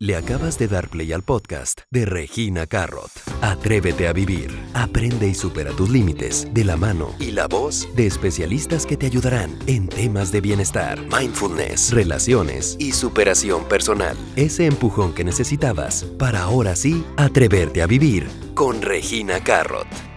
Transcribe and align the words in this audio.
Le 0.00 0.16
acabas 0.16 0.58
de 0.58 0.66
dar 0.66 0.88
play 0.88 1.12
al 1.12 1.22
podcast 1.22 1.82
de 1.88 2.04
Regina 2.04 2.66
Carrot. 2.66 3.12
Atrévete 3.42 4.08
a 4.08 4.12
vivir. 4.12 4.50
Aprende 4.74 5.28
y 5.28 5.34
supera 5.34 5.70
tus 5.70 5.88
límites 5.88 6.48
de 6.52 6.64
la 6.64 6.76
mano 6.76 7.14
y 7.20 7.30
la 7.30 7.46
voz 7.46 7.88
de 7.94 8.06
especialistas 8.06 8.86
que 8.86 8.96
te 8.96 9.06
ayudarán 9.06 9.56
en 9.68 9.88
temas 9.88 10.32
de 10.32 10.40
bienestar, 10.40 11.00
mindfulness, 11.16 11.92
relaciones 11.92 12.74
y 12.80 12.90
superación 12.90 13.68
personal. 13.68 14.16
Ese 14.34 14.66
empujón 14.66 15.14
que 15.14 15.22
necesitabas 15.22 16.02
para 16.18 16.42
ahora 16.42 16.74
sí 16.74 17.04
atreverte 17.16 17.80
a 17.80 17.86
vivir 17.86 18.28
con 18.54 18.82
Regina 18.82 19.44
Carrot. 19.44 20.13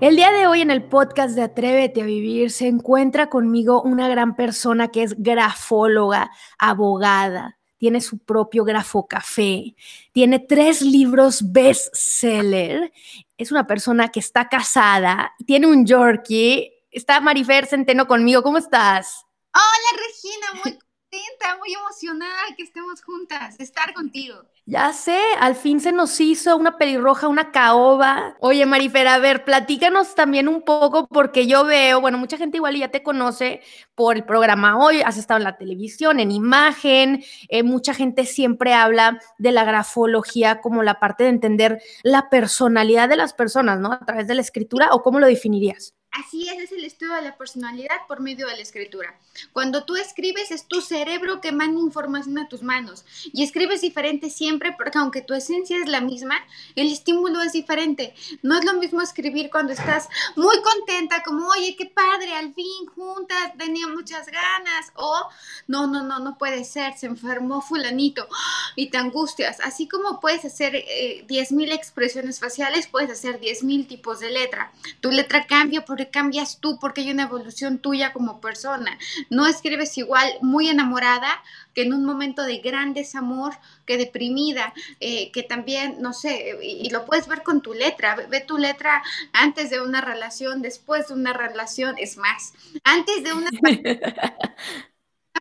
El 0.00 0.16
día 0.16 0.32
de 0.32 0.46
hoy 0.46 0.62
en 0.62 0.70
el 0.70 0.82
podcast 0.82 1.34
de 1.34 1.42
Atrévete 1.42 2.00
a 2.00 2.06
Vivir 2.06 2.50
se 2.50 2.66
encuentra 2.66 3.28
conmigo 3.28 3.82
una 3.82 4.08
gran 4.08 4.34
persona 4.34 4.88
que 4.88 5.02
es 5.02 5.14
grafóloga, 5.18 6.30
abogada, 6.58 7.58
tiene 7.76 8.00
su 8.00 8.16
propio 8.16 8.64
grafocafé, 8.64 9.76
tiene 10.12 10.38
tres 10.38 10.80
libros 10.80 11.52
bestseller, 11.52 12.90
es 13.36 13.52
una 13.52 13.66
persona 13.66 14.08
que 14.08 14.20
está 14.20 14.48
casada, 14.48 15.34
tiene 15.46 15.66
un 15.66 15.84
Yorkie. 15.84 16.72
Está 16.90 17.20
Marifer 17.20 17.66
Centeno 17.66 18.06
conmigo, 18.06 18.42
¿cómo 18.42 18.56
estás? 18.56 19.26
Hola 19.52 20.02
Regina, 20.02 20.64
muy 20.64 20.89
contenta, 21.20 21.58
muy 21.58 21.72
emocionada 21.72 22.54
que 22.56 22.62
estemos 22.62 23.02
juntas, 23.02 23.58
estar 23.58 23.92
contigo. 23.94 24.36
Ya 24.66 24.92
sé, 24.92 25.18
al 25.40 25.56
fin 25.56 25.80
se 25.80 25.90
nos 25.90 26.20
hizo 26.20 26.56
una 26.56 26.78
pelirroja, 26.78 27.28
una 27.28 27.50
caoba. 27.50 28.36
Oye, 28.40 28.66
Marifer, 28.66 29.08
a 29.08 29.18
ver, 29.18 29.44
platícanos 29.44 30.14
también 30.14 30.48
un 30.48 30.62
poco, 30.62 31.08
porque 31.08 31.46
yo 31.46 31.64
veo, 31.64 32.00
bueno, 32.00 32.18
mucha 32.18 32.36
gente 32.36 32.58
igual 32.58 32.76
ya 32.76 32.88
te 32.88 33.02
conoce 33.02 33.62
por 33.94 34.16
el 34.16 34.24
programa 34.24 34.78
hoy, 34.78 35.00
has 35.02 35.16
estado 35.16 35.38
en 35.38 35.44
la 35.44 35.56
televisión, 35.56 36.20
en 36.20 36.30
imagen, 36.30 37.24
eh, 37.48 37.62
mucha 37.62 37.94
gente 37.94 38.26
siempre 38.26 38.72
habla 38.74 39.18
de 39.38 39.52
la 39.52 39.64
grafología 39.64 40.60
como 40.60 40.82
la 40.82 41.00
parte 41.00 41.24
de 41.24 41.30
entender 41.30 41.82
la 42.02 42.30
personalidad 42.30 43.08
de 43.08 43.16
las 43.16 43.34
personas, 43.34 43.80
¿no? 43.80 43.92
A 43.92 44.04
través 44.04 44.28
de 44.28 44.34
la 44.34 44.42
escritura, 44.42 44.90
¿o 44.92 45.02
cómo 45.02 45.18
lo 45.18 45.26
definirías? 45.26 45.94
Así 46.12 46.48
es, 46.48 46.58
es 46.58 46.72
el 46.72 46.84
estudio 46.84 47.14
de 47.14 47.22
la 47.22 47.36
personalidad 47.36 48.06
por 48.08 48.18
medio 48.18 48.48
de 48.48 48.56
la 48.56 48.62
escritura. 48.62 49.16
Cuando 49.52 49.84
tú 49.84 49.94
escribes 49.94 50.50
es 50.50 50.66
tu 50.66 50.80
cerebro 50.80 51.40
que 51.40 51.52
manda 51.52 51.80
información 51.80 52.36
a 52.38 52.48
tus 52.48 52.62
manos 52.62 53.04
y 53.32 53.44
escribes 53.44 53.80
diferente 53.80 54.28
siempre 54.28 54.74
porque 54.76 54.98
aunque 54.98 55.22
tu 55.22 55.34
esencia 55.34 55.78
es 55.78 55.88
la 55.88 56.00
misma, 56.00 56.34
el 56.74 56.90
estímulo 56.92 57.40
es 57.42 57.52
diferente. 57.52 58.12
No 58.42 58.58
es 58.58 58.64
lo 58.64 58.74
mismo 58.74 59.00
escribir 59.00 59.50
cuando 59.50 59.72
estás 59.72 60.08
muy 60.34 60.56
contenta 60.62 61.22
como, 61.22 61.46
oye, 61.46 61.76
qué 61.78 61.86
padre, 61.86 62.34
al 62.34 62.54
fin 62.54 62.86
juntas, 62.92 63.52
tenía 63.56 63.86
muchas 63.86 64.26
ganas 64.26 64.92
o 64.96 65.28
no, 65.68 65.86
no, 65.86 66.02
no, 66.02 66.18
no 66.18 66.36
puede 66.38 66.64
ser, 66.64 66.98
se 66.98 67.06
enfermó 67.06 67.62
fulanito 67.62 68.26
y 68.74 68.90
te 68.90 68.98
angustias. 68.98 69.60
Así 69.60 69.86
como 69.86 70.18
puedes 70.18 70.44
hacer 70.44 70.74
eh, 70.74 71.24
10.000 71.28 71.72
expresiones 71.72 72.40
faciales, 72.40 72.88
puedes 72.88 73.10
hacer 73.10 73.40
10.000 73.40 73.86
tipos 73.86 74.18
de 74.18 74.30
letra. 74.30 74.72
Tu 75.00 75.12
letra 75.12 75.46
cambia 75.46 75.84
por 75.84 75.99
cambias 76.08 76.60
tú, 76.60 76.78
porque 76.80 77.02
hay 77.02 77.10
una 77.10 77.24
evolución 77.24 77.78
tuya 77.78 78.12
como 78.12 78.40
persona. 78.40 78.98
No 79.28 79.46
escribes 79.46 79.98
igual 79.98 80.30
muy 80.40 80.68
enamorada 80.68 81.42
que 81.74 81.82
en 81.82 81.92
un 81.92 82.04
momento 82.04 82.42
de 82.44 82.58
gran 82.58 82.94
desamor, 82.94 83.54
que 83.84 83.98
deprimida, 83.98 84.72
eh, 85.00 85.30
que 85.32 85.42
también, 85.42 85.96
no 86.00 86.12
sé, 86.12 86.56
y, 86.62 86.88
lo 86.90 87.04
puedes 87.04 87.28
ver 87.28 87.42
con 87.42 87.60
tu 87.60 87.74
letra, 87.74 88.16
ve, 88.28 88.40
tu 88.40 88.56
letra 88.56 89.02
antes 89.32 89.70
de 89.70 89.80
una 89.80 90.00
relación, 90.00 90.62
después 90.62 91.08
de 91.08 91.14
una 91.14 91.32
relación, 91.32 91.96
es 91.98 92.16
más, 92.16 92.54
antes 92.84 93.22
de 93.22 93.32
una... 93.32 93.50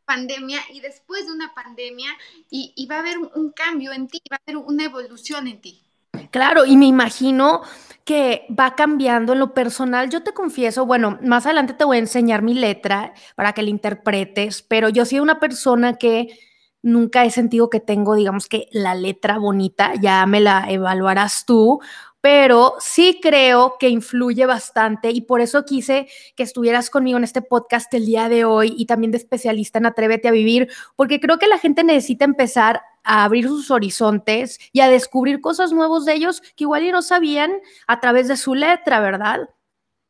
pandemia 0.05 0.59
y 0.73 0.79
después 0.79 1.27
de 1.27 1.33
una 1.33 1.53
pandemia 1.53 2.09
y, 2.49 2.87
va 2.87 2.95
a 2.95 2.99
haber 2.99 3.19
un, 3.19 3.51
cambio 3.51 3.93
en 3.93 4.07
ti, 4.07 4.19
va 4.31 4.37
a 4.37 4.41
haber 4.43 4.57
una 4.57 4.85
evolución 4.85 5.47
en 5.47 5.61
ti. 5.61 5.83
Claro, 6.31 6.65
y 6.65 6.77
me 6.77 6.85
imagino 6.85 7.61
que 8.05 8.45
va 8.57 8.75
cambiando 8.75 9.33
en 9.33 9.39
lo 9.39 9.53
personal. 9.53 10.09
Yo 10.09 10.23
te 10.23 10.33
confieso, 10.33 10.85
bueno, 10.85 11.19
más 11.23 11.45
adelante 11.45 11.73
te 11.73 11.83
voy 11.83 11.97
a 11.97 11.99
enseñar 11.99 12.41
mi 12.41 12.53
letra 12.53 13.13
para 13.35 13.53
que 13.53 13.63
la 13.63 13.69
interpretes, 13.69 14.61
pero 14.63 14.89
yo 14.89 15.05
soy 15.05 15.19
una 15.19 15.39
persona 15.39 15.93
que 15.93 16.27
nunca 16.81 17.25
he 17.25 17.31
sentido 17.31 17.69
que 17.69 17.79
tengo, 17.79 18.15
digamos 18.15 18.47
que 18.47 18.67
la 18.71 18.95
letra 18.95 19.37
bonita, 19.37 19.93
ya 20.01 20.25
me 20.25 20.39
la 20.39 20.65
evaluarás 20.69 21.45
tú, 21.45 21.81
pero 22.21 22.75
sí 22.79 23.19
creo 23.21 23.75
que 23.79 23.89
influye 23.89 24.45
bastante 24.45 25.11
y 25.11 25.21
por 25.21 25.41
eso 25.41 25.65
quise 25.65 26.07
que 26.35 26.43
estuvieras 26.43 26.89
conmigo 26.89 27.17
en 27.17 27.23
este 27.23 27.41
podcast 27.41 27.93
el 27.93 28.05
día 28.05 28.29
de 28.29 28.45
hoy 28.45 28.73
y 28.77 28.85
también 28.85 29.11
de 29.11 29.17
especialista 29.17 29.79
en 29.79 29.85
Atrévete 29.85 30.27
a 30.27 30.31
Vivir, 30.31 30.69
porque 30.95 31.19
creo 31.19 31.37
que 31.37 31.47
la 31.47 31.57
gente 31.57 31.83
necesita 31.83 32.25
empezar 32.25 32.81
a 33.03 33.23
abrir 33.23 33.47
sus 33.47 33.71
horizontes 33.71 34.59
y 34.71 34.81
a 34.81 34.89
descubrir 34.89 35.41
cosas 35.41 35.71
nuevas 35.71 36.05
de 36.05 36.13
ellos 36.13 36.41
que 36.55 36.63
igual 36.65 36.83
y 36.83 36.91
no 36.91 37.01
sabían 37.01 37.51
a 37.87 37.99
través 37.99 38.27
de 38.27 38.37
su 38.37 38.55
letra, 38.55 38.99
¿verdad? 38.99 39.49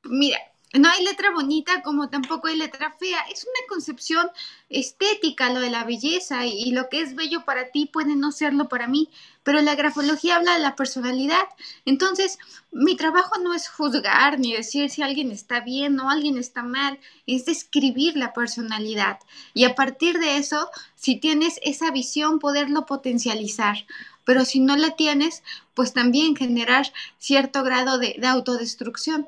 Mira, 0.04 0.40
no 0.74 0.88
hay 0.88 1.04
letra 1.04 1.32
bonita 1.32 1.82
como 1.82 2.10
tampoco 2.10 2.48
hay 2.48 2.56
letra 2.56 2.96
fea. 3.00 3.20
Es 3.32 3.44
una 3.44 3.68
concepción 3.68 4.30
estética 4.70 5.52
lo 5.52 5.60
de 5.62 5.72
la 5.72 5.84
belleza 5.84 6.46
y, 6.46 6.72
lo 6.72 6.90
que 6.90 7.02
es 7.02 7.16
bello 7.16 7.44
para 7.44 7.72
ti 7.72 7.90
puede 7.92 8.16
no 8.16 8.32
serlo 8.32 8.70
para 8.70 8.88
mí, 8.88 9.10
pero 9.50 9.64
la 9.64 9.74
grafología 9.74 10.36
habla 10.36 10.54
de 10.54 10.60
la 10.60 10.76
personalidad. 10.76 11.48
Entonces, 11.84 12.38
mi 12.72 12.96
trabajo 12.96 13.40
no 13.42 13.56
es 13.56 13.68
juzgar 13.68 14.38
ni 14.38 14.54
decir 14.54 14.92
si 14.92 15.02
alguien 15.02 15.32
está 15.32 15.62
bien 15.62 16.00
o 16.00 16.12
alguien 16.12 16.38
está 16.38 16.62
mal, 16.62 17.00
es 17.26 17.46
describir 17.46 18.16
la 18.16 18.32
personalidad 18.32 19.18
y 19.56 19.64
a 19.64 19.74
partir 19.74 20.20
de 20.20 20.38
eso, 20.38 20.70
si 20.94 21.16
tienes 21.16 21.60
esa 21.64 21.90
visión, 21.90 22.38
poderlo 22.38 22.86
potencializar. 22.86 23.76
Pero 24.24 24.46
si 24.46 24.60
no 24.60 24.78
la 24.78 24.92
tienes, 24.96 25.42
pues 25.74 25.94
también 25.94 26.36
generar 26.36 26.86
cierto 27.18 27.64
grado 27.64 27.98
de 27.98 28.20
autodestrucción. 28.28 29.28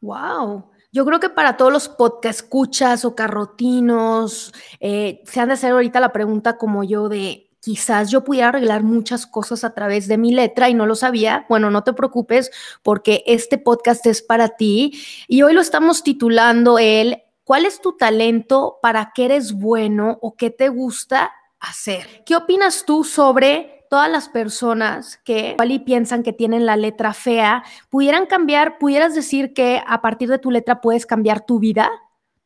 Wow. 0.00 0.70
Yo 0.92 1.04
creo 1.04 1.18
que 1.18 1.28
para 1.28 1.56
todos 1.56 1.72
los 1.72 1.88
podcast 1.88 2.38
escuchas 2.38 3.04
o 3.04 3.16
carrotinos, 3.16 4.54
eh, 4.78 5.24
se 5.24 5.40
han 5.40 5.48
de 5.48 5.54
hacer 5.54 5.72
ahorita 5.72 5.98
la 5.98 6.12
pregunta 6.12 6.56
como 6.56 6.84
yo 6.84 7.08
de 7.08 7.51
quizás 7.62 8.10
yo 8.10 8.24
pudiera 8.24 8.48
arreglar 8.48 8.82
muchas 8.82 9.24
cosas 9.24 9.62
a 9.62 9.72
través 9.72 10.08
de 10.08 10.18
mi 10.18 10.34
letra 10.34 10.68
y 10.68 10.74
no 10.74 10.84
lo 10.84 10.96
sabía. 10.96 11.46
Bueno, 11.48 11.70
no 11.70 11.84
te 11.84 11.92
preocupes 11.92 12.50
porque 12.82 13.22
este 13.26 13.56
podcast 13.56 14.04
es 14.06 14.20
para 14.20 14.48
ti 14.48 15.00
y 15.28 15.42
hoy 15.42 15.54
lo 15.54 15.60
estamos 15.60 16.02
titulando 16.02 16.78
el 16.78 17.22
¿Cuál 17.44 17.66
es 17.66 17.80
tu 17.80 17.96
talento? 17.96 18.78
¿Para 18.82 19.12
qué 19.14 19.26
eres 19.26 19.52
bueno? 19.52 20.18
¿O 20.22 20.36
qué 20.36 20.50
te 20.50 20.68
gusta 20.68 21.32
hacer? 21.58 22.22
¿Qué 22.24 22.36
opinas 22.36 22.84
tú 22.86 23.04
sobre 23.04 23.84
todas 23.90 24.10
las 24.10 24.28
personas 24.28 25.18
que 25.24 25.56
y 25.62 25.78
piensan 25.80 26.22
que 26.22 26.32
tienen 26.32 26.66
la 26.66 26.76
letra 26.76 27.12
fea, 27.12 27.64
pudieran 27.90 28.26
cambiar, 28.26 28.78
pudieras 28.78 29.14
decir 29.14 29.54
que 29.54 29.82
a 29.86 30.00
partir 30.00 30.28
de 30.28 30.38
tu 30.38 30.50
letra 30.50 30.80
puedes 30.80 31.04
cambiar 31.04 31.44
tu 31.44 31.58
vida? 31.58 31.90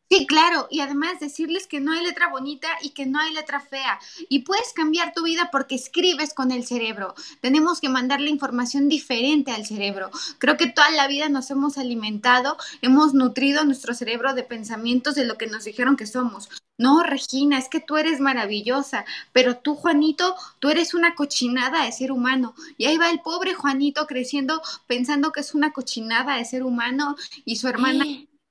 Sí, 0.08 0.24
claro, 0.26 0.68
y 0.70 0.80
además 0.80 1.18
decirles 1.18 1.66
que 1.66 1.80
no 1.80 1.92
hay 1.92 2.04
letra 2.04 2.28
bonita 2.28 2.68
y 2.80 2.90
que 2.90 3.06
no 3.06 3.18
hay 3.18 3.32
letra 3.34 3.58
fea. 3.58 3.98
Y 4.28 4.40
puedes 4.40 4.72
cambiar 4.72 5.12
tu 5.12 5.24
vida 5.24 5.48
porque 5.50 5.74
escribes 5.74 6.32
con 6.32 6.52
el 6.52 6.64
cerebro. 6.64 7.14
Tenemos 7.40 7.80
que 7.80 7.88
mandarle 7.88 8.30
información 8.30 8.88
diferente 8.88 9.50
al 9.50 9.66
cerebro. 9.66 10.10
Creo 10.38 10.56
que 10.56 10.68
toda 10.68 10.90
la 10.90 11.08
vida 11.08 11.28
nos 11.28 11.50
hemos 11.50 11.76
alimentado, 11.76 12.56
hemos 12.82 13.14
nutrido 13.14 13.64
nuestro 13.64 13.94
cerebro 13.94 14.34
de 14.34 14.44
pensamientos 14.44 15.16
de 15.16 15.24
lo 15.24 15.38
que 15.38 15.48
nos 15.48 15.64
dijeron 15.64 15.96
que 15.96 16.06
somos. 16.06 16.48
No, 16.78 17.02
Regina, 17.02 17.58
es 17.58 17.68
que 17.68 17.80
tú 17.80 17.96
eres 17.96 18.20
maravillosa, 18.20 19.04
pero 19.32 19.56
tú, 19.56 19.74
Juanito, 19.74 20.36
tú 20.60 20.68
eres 20.68 20.94
una 20.94 21.16
cochinada 21.16 21.84
de 21.84 21.90
ser 21.90 22.12
humano. 22.12 22.54
Y 22.76 22.84
ahí 22.84 22.96
va 22.96 23.10
el 23.10 23.20
pobre 23.20 23.54
Juanito 23.54 24.06
creciendo 24.06 24.62
pensando 24.86 25.32
que 25.32 25.40
es 25.40 25.54
una 25.54 25.72
cochinada 25.72 26.36
de 26.36 26.44
ser 26.44 26.62
humano 26.62 27.16
y 27.44 27.56
su 27.56 27.66
hermana... 27.66 28.04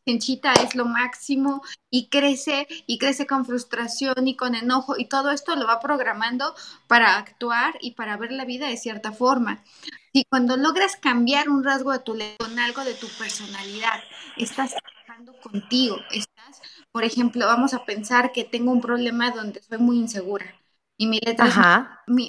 Chenchita 0.05 0.53
es 0.53 0.75
lo 0.75 0.85
máximo 0.85 1.61
y 1.89 2.09
crece 2.09 2.67
y 2.87 2.97
crece 2.99 3.25
con 3.25 3.45
frustración 3.45 4.27
y 4.27 4.35
con 4.35 4.55
enojo 4.55 4.95
y 4.97 5.05
todo 5.09 5.31
esto 5.31 5.55
lo 5.55 5.67
va 5.67 5.79
programando 5.79 6.53
para 6.87 7.17
actuar 7.17 7.75
y 7.81 7.91
para 7.91 8.17
ver 8.17 8.31
la 8.31 8.45
vida 8.45 8.67
de 8.67 8.77
cierta 8.77 9.11
forma. 9.11 9.63
Y 10.13 10.25
cuando 10.25 10.57
logras 10.57 10.95
cambiar 10.95 11.49
un 11.49 11.63
rasgo 11.63 11.91
de 11.91 11.99
tu 11.99 12.15
con 12.39 12.59
algo 12.59 12.83
de 12.83 12.93
tu 12.93 13.07
personalidad, 13.17 13.99
estás 14.37 14.75
trabajando 14.75 15.33
contigo, 15.41 15.97
estás 16.11 16.61
por 16.91 17.03
ejemplo, 17.03 17.45
vamos 17.45 17.73
a 17.73 17.85
pensar 17.85 18.31
que 18.31 18.45
tengo 18.45 18.71
un 18.71 18.81
problema 18.81 19.31
donde 19.31 19.61
soy 19.61 19.79
muy 19.79 19.97
insegura 19.97 20.45
y 20.97 21.07
mi 21.07 21.19
letra 21.19 21.51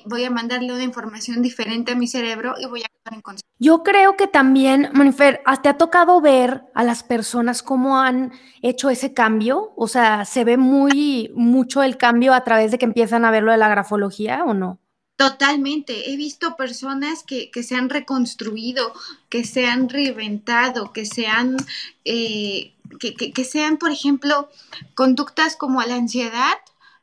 voy 0.07 0.25
a 0.25 0.31
mandarle 0.31 0.73
una 0.73 0.83
información 0.85 1.43
diferente 1.43 1.93
a 1.93 1.97
mi 1.97 2.09
cerebro 2.09 2.55
y 2.59 2.67
voy 2.67 2.83
a 2.83 2.89
en. 3.13 3.23
Yo 3.59 3.83
creo 3.83 4.17
que 4.17 4.27
también, 4.27 4.91
Manifer, 4.93 5.43
te 5.63 5.69
ha 5.69 5.79
tocado 5.79 6.21
ver 6.21 6.65
a 6.75 6.85
las 6.85 7.03
personas 7.03 7.63
cómo 7.63 7.99
han 7.99 8.33
hecho 8.63 8.91
ese 8.91 9.15
cambio, 9.15 9.73
o 9.77 9.89
sea, 9.89 10.25
se 10.25 10.45
ve 10.45 10.57
muy 10.57 11.31
mucho 11.35 11.83
el 11.83 11.97
cambio 11.97 12.35
a 12.35 12.45
través 12.45 12.71
de 12.71 12.79
que 12.79 12.85
empiezan 12.85 13.25
a 13.25 13.31
verlo 13.31 13.53
de 13.53 13.59
la 13.59 13.69
grafología 13.69 14.45
o 14.45 14.55
no? 14.55 14.79
Totalmente. 15.17 16.13
He 16.13 16.17
visto 16.17 16.57
personas 16.57 17.23
que, 17.27 17.51
que, 17.51 17.63
se 17.63 17.75
han 17.75 17.89
reconstruido, 17.89 18.93
que 19.31 19.45
se 19.45 19.67
han 19.67 19.89
reinventado, 19.89 20.93
que 20.93 21.07
se 21.07 21.27
han 21.27 21.57
eh, 22.05 22.77
que, 22.99 23.45
sean, 23.45 23.79
por 23.79 23.91
ejemplo, 23.91 24.49
conductas 24.95 25.57
como 25.57 25.83
la 25.83 25.97
ansiedad, 25.97 26.55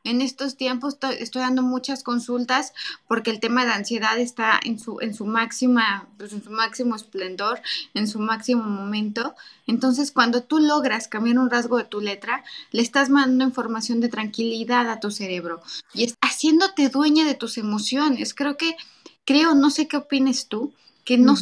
En 0.04 0.20
estos 0.20 0.56
tiempos 0.56 0.98
estoy, 1.18 1.40
dando 1.40 1.62
muchas 1.62 2.02
consultas 2.02 2.74
porque 3.08 3.30
el 3.30 3.40
tema 3.40 3.64
de 3.64 3.72
ansiedad 3.72 4.18
está 4.18 4.60
en 4.62 4.78
su, 4.78 5.00
en 5.00 5.14
su 5.14 5.24
máxima, 5.24 6.06
pues 6.18 6.32
en 6.34 6.44
su 6.44 6.50
máximo 6.50 6.94
esplendor, 6.94 7.60
en 7.94 8.06
su 8.06 8.18
máximo 8.18 8.64
momento. 8.64 9.34
Entonces, 9.66 10.12
cuando 10.12 10.42
tú 10.42 10.58
logras 10.58 11.08
cambiar 11.08 11.38
un 11.38 11.50
rasgo 11.50 11.78
de 11.78 11.84
tu 11.84 12.02
letra, 12.02 12.44
le 12.70 12.82
estás 12.82 13.08
mandando 13.08 13.44
información 13.44 14.00
de 14.00 14.10
tranquilidad 14.10 14.90
a 14.90 15.00
tu 15.00 15.10
cerebro 15.10 15.62
y 15.94 16.04
es 16.04 16.14
haciéndote 16.20 16.90
dueña 16.90 17.24
de 17.24 17.34
tus 17.34 17.56
emociones. 17.56 18.34
Creo 18.34 18.56
que, 18.58 18.76
creo, 19.24 19.54
no 19.54 19.70
sé 19.70 19.88
qué 19.88 19.96
opines 19.96 20.48
tú, 20.48 20.74
que 21.04 21.16
no, 21.16 21.34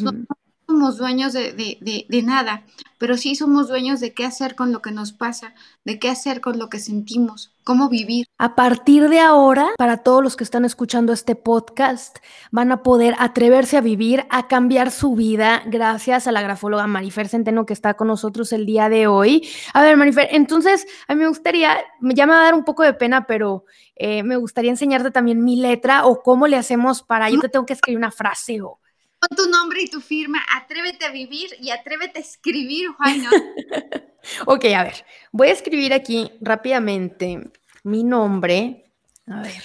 somos 0.72 0.96
dueños 0.96 1.34
de, 1.34 1.52
de, 1.52 2.06
de, 2.08 2.22
nada, 2.22 2.62
pero 2.96 3.18
sí 3.18 3.34
somos 3.34 3.68
dueños 3.68 4.00
de 4.00 4.14
qué 4.14 4.24
hacer 4.24 4.54
con 4.54 4.72
lo 4.72 4.80
que 4.80 4.90
nos 4.90 5.12
pasa, 5.12 5.52
de 5.84 5.98
qué 5.98 6.08
hacer 6.08 6.40
con 6.40 6.58
lo 6.58 6.70
que 6.70 6.78
sentimos, 6.78 7.52
cómo 7.62 7.90
vivir. 7.90 8.24
A 8.38 8.54
partir 8.54 9.10
de 9.10 9.20
ahora, 9.20 9.68
para 9.76 9.98
todos 9.98 10.22
los 10.22 10.34
que 10.34 10.44
están 10.44 10.64
escuchando 10.64 11.12
este 11.12 11.36
podcast, 11.36 12.20
van 12.52 12.72
a 12.72 12.82
poder 12.82 13.14
atreverse 13.18 13.76
a 13.76 13.82
vivir, 13.82 14.24
a 14.30 14.48
cambiar 14.48 14.90
su 14.90 15.14
vida, 15.14 15.62
gracias 15.66 16.26
a 16.26 16.32
la 16.32 16.40
grafóloga 16.40 16.86
Marifer 16.86 17.28
Centeno 17.28 17.66
que 17.66 17.74
está 17.74 17.92
con 17.92 18.08
nosotros 18.08 18.50
el 18.54 18.64
día 18.64 18.88
de 18.88 19.06
hoy. 19.06 19.46
A 19.74 19.82
ver, 19.82 19.98
Marifer, 19.98 20.28
entonces 20.30 20.86
a 21.06 21.14
mí 21.14 21.20
me 21.20 21.28
gustaría, 21.28 21.76
ya 22.00 22.24
me 22.24 22.32
va 22.32 22.40
a 22.40 22.44
dar 22.44 22.54
un 22.54 22.64
poco 22.64 22.82
de 22.82 22.94
pena, 22.94 23.26
pero 23.26 23.66
eh, 23.94 24.22
me 24.22 24.36
gustaría 24.36 24.70
enseñarte 24.70 25.10
también 25.10 25.44
mi 25.44 25.56
letra 25.56 26.06
o 26.06 26.22
cómo 26.22 26.46
le 26.46 26.56
hacemos 26.56 27.02
para, 27.02 27.28
yo 27.28 27.38
te 27.40 27.50
tengo 27.50 27.66
que 27.66 27.74
escribir 27.74 27.98
una 27.98 28.10
frase 28.10 28.62
o 28.62 28.78
Pon 29.22 29.36
tu 29.36 29.48
nombre 29.48 29.80
y 29.80 29.86
tu 29.86 30.00
firma, 30.00 30.40
atrévete 30.52 31.04
a 31.04 31.12
vivir 31.12 31.50
y 31.60 31.70
atrévete 31.70 32.18
a 32.18 32.22
escribir, 32.22 32.88
Juan. 32.88 33.22
ok, 34.46 34.64
a 34.76 34.82
ver, 34.82 35.04
voy 35.30 35.48
a 35.48 35.52
escribir 35.52 35.92
aquí 35.92 36.32
rápidamente 36.40 37.52
mi 37.84 38.02
nombre. 38.02 38.92
A 39.28 39.42
ver, 39.42 39.62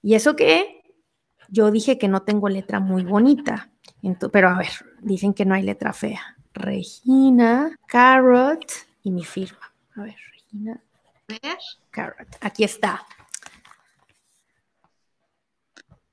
¿y 0.00 0.14
eso 0.14 0.36
qué? 0.36 0.84
Yo 1.48 1.70
dije 1.70 1.98
que 1.98 2.08
no 2.08 2.22
tengo 2.22 2.48
letra 2.48 2.80
muy 2.80 3.04
bonita, 3.04 3.70
pero 4.32 4.48
a 4.48 4.56
ver, 4.56 4.70
dicen 5.02 5.34
que 5.34 5.44
no 5.44 5.54
hay 5.54 5.64
letra 5.64 5.92
fea. 5.92 6.38
Regina, 6.54 7.78
Carrot 7.86 8.64
y 9.02 9.10
mi 9.10 9.24
firma. 9.24 9.74
A 9.96 10.04
ver, 10.04 10.16
Regina. 10.32 10.82
Carrot. 11.90 12.38
Aquí 12.40 12.64
está. 12.64 13.06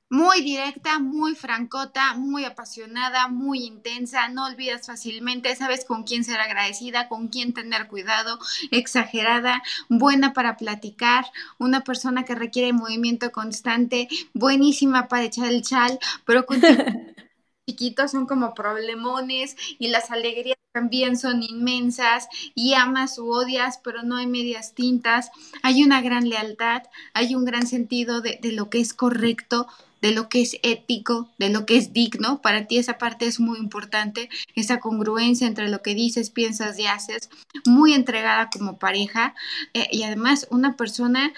Muy 0.10 0.42
directa, 0.42 1.00
muy 1.00 1.36
francota, 1.36 2.16
muy 2.16 2.44
apasionada, 2.46 3.28
muy 3.28 3.64
intensa, 3.66 4.28
no 4.30 4.46
olvidas 4.46 4.88
fácilmente, 4.88 5.56
sabes 5.56 5.86
con 5.86 6.04
quién 6.04 6.24
ser 6.24 6.40
agradecida, 6.40 7.08
con 7.08 7.28
quién 7.28 7.54
tener 7.54 7.88
cuidado, 7.88 8.40
exagerada, 8.72 9.62
buena 9.88 10.34
para 10.34 10.58
platicar, 10.58 11.26
una 11.60 11.82
persona 11.84 12.26
que 12.26 12.36
requiere 12.36 12.74
movimiento 12.74 13.32
constante, 13.32 14.08
buenísima 14.34 15.08
para 15.08 15.24
echar 15.26 15.48
el 15.48 15.62
chal, 15.62 16.00
pero 16.26 16.46
con 16.46 16.60
chiquitos 17.68 18.12
son 18.12 18.26
como 18.26 18.54
problemones 18.54 19.56
y 19.78 19.90
las 19.90 20.12
alegrías 20.12 20.58
también 20.74 21.18
son 21.18 21.44
inmensas 21.44 22.28
y 22.56 22.74
amas 22.74 23.20
o 23.20 23.26
odias, 23.26 23.80
pero 23.84 24.04
no 24.04 24.18
hay 24.18 24.28
medias 24.28 24.74
tintas, 24.74 25.32
hay 25.64 25.84
una 25.84 26.02
gran 26.02 26.30
lealtad, 26.30 26.84
hay 27.14 27.36
un 27.36 27.46
gran 27.46 27.68
sentido 27.68 28.22
de, 28.22 28.40
de 28.42 28.52
lo 28.52 28.70
que 28.70 28.80
es 28.80 28.94
correcto, 28.94 29.68
de 30.02 30.12
lo 30.12 30.30
que 30.30 30.42
es 30.42 30.58
ético, 30.64 31.30
de 31.38 31.50
lo 31.50 31.66
que 31.66 31.78
es 31.78 31.94
digno. 31.94 32.42
Para 32.42 32.68
ti 32.68 32.78
esa 32.78 32.98
parte 32.98 33.26
es 33.26 33.40
muy 33.40 33.58
importante, 33.58 34.30
esa 34.56 34.80
congruencia 34.80 35.48
entre 35.48 35.70
lo 35.70 35.82
que 35.82 35.96
dices, 35.96 36.30
piensas 36.30 36.78
y 36.80 36.88
haces, 36.88 37.30
muy 37.66 37.94
entregada 37.94 38.50
como 38.50 38.78
pareja 38.78 39.36
eh, 39.74 39.88
y 39.92 40.04
además 40.04 40.48
una 40.50 40.76
persona 40.76 41.34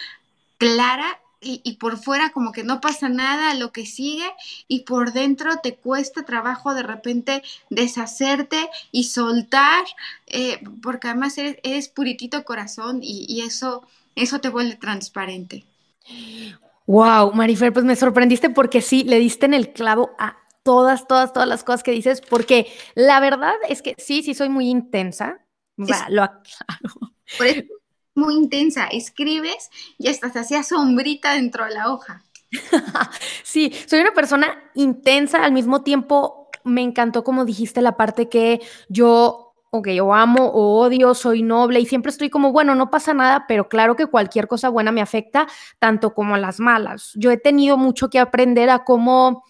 clara 0.57 1.19
y, 1.43 1.77
por 1.77 1.97
fuera 1.97 2.29
como 2.29 2.51
que 2.51 2.63
no 2.63 2.81
pasa 2.81 3.09
nada, 3.09 3.55
lo 3.55 3.71
que 3.71 3.87
sigue 3.87 4.31
y 4.67 4.81
por 4.81 5.11
dentro 5.11 5.57
te 5.57 5.73
cuesta 5.73 6.23
trabajo 6.23 6.75
de 6.75 6.83
repente 6.83 7.41
deshacerte 7.71 8.69
y 8.91 9.05
soltar, 9.05 9.83
eh, 10.27 10.61
porque 10.83 11.07
además 11.07 11.39
eres, 11.39 11.89
puritito 11.89 12.45
corazón 12.45 12.99
y, 13.01 13.25
y, 13.27 13.41
eso, 13.41 13.87
eso 14.15 14.39
te 14.39 14.49
vuelve 14.49 14.75
transparente. 14.75 15.65
Wow, 16.87 17.33
Marifer, 17.33 17.71
pues 17.71 17.85
me 17.85 17.95
sorprendiste 17.95 18.49
porque 18.49 18.81
sí, 18.81 19.03
le 19.03 19.19
diste 19.19 19.45
en 19.45 19.53
el 19.53 19.71
clavo 19.71 20.11
a 20.17 20.37
todas, 20.63 21.07
todas, 21.07 21.33
todas 21.33 21.47
las 21.47 21.63
cosas 21.63 21.83
que 21.83 21.91
dices, 21.91 22.21
porque 22.21 22.67
la 22.95 23.19
verdad 23.19 23.53
es 23.69 23.81
que 23.81 23.95
sí, 23.97 24.23
sí 24.23 24.33
soy 24.33 24.49
muy 24.49 24.69
intensa. 24.69 25.45
Va, 25.79 26.07
lo 26.09 26.23
aclaro. 26.23 27.13
Por 27.37 27.47
eso, 27.47 27.63
muy 28.15 28.35
intensa. 28.35 28.87
Escribes 28.87 29.69
y 29.97 30.07
hasta 30.09 30.31
se 30.31 30.39
hacía 30.39 30.63
sombrita 30.63 31.33
dentro 31.33 31.65
de 31.65 31.71
la 31.71 31.91
hoja. 31.91 32.23
sí, 33.43 33.73
soy 33.87 34.01
una 34.01 34.13
persona 34.13 34.71
intensa, 34.75 35.43
al 35.43 35.53
mismo 35.53 35.83
tiempo 35.83 36.49
me 36.63 36.81
encantó 36.81 37.23
como 37.23 37.45
dijiste 37.45 37.81
la 37.81 37.97
parte 37.97 38.29
que 38.29 38.61
yo 38.89 39.50
ok, 39.71 39.87
o 40.01 40.13
amo 40.13 40.45
o 40.47 40.79
odio, 40.79 41.13
soy 41.13 41.43
noble 41.43 41.79
y 41.79 41.85
siempre 41.85 42.11
estoy 42.11 42.29
como, 42.29 42.51
bueno, 42.51 42.75
no 42.75 42.91
pasa 42.91 43.13
nada, 43.13 43.45
pero 43.47 43.69
claro 43.69 43.95
que 43.95 44.05
cualquier 44.05 44.47
cosa 44.47 44.69
buena 44.69 44.91
me 44.91 45.01
afecta, 45.01 45.47
tanto 45.79 46.13
como 46.13 46.37
las 46.37 46.59
malas. 46.59 47.11
Yo 47.15 47.31
he 47.31 47.37
tenido 47.37 47.77
mucho 47.77 48.09
que 48.09 48.19
aprender 48.19 48.69
a 48.69 48.83
cómo 48.83 49.45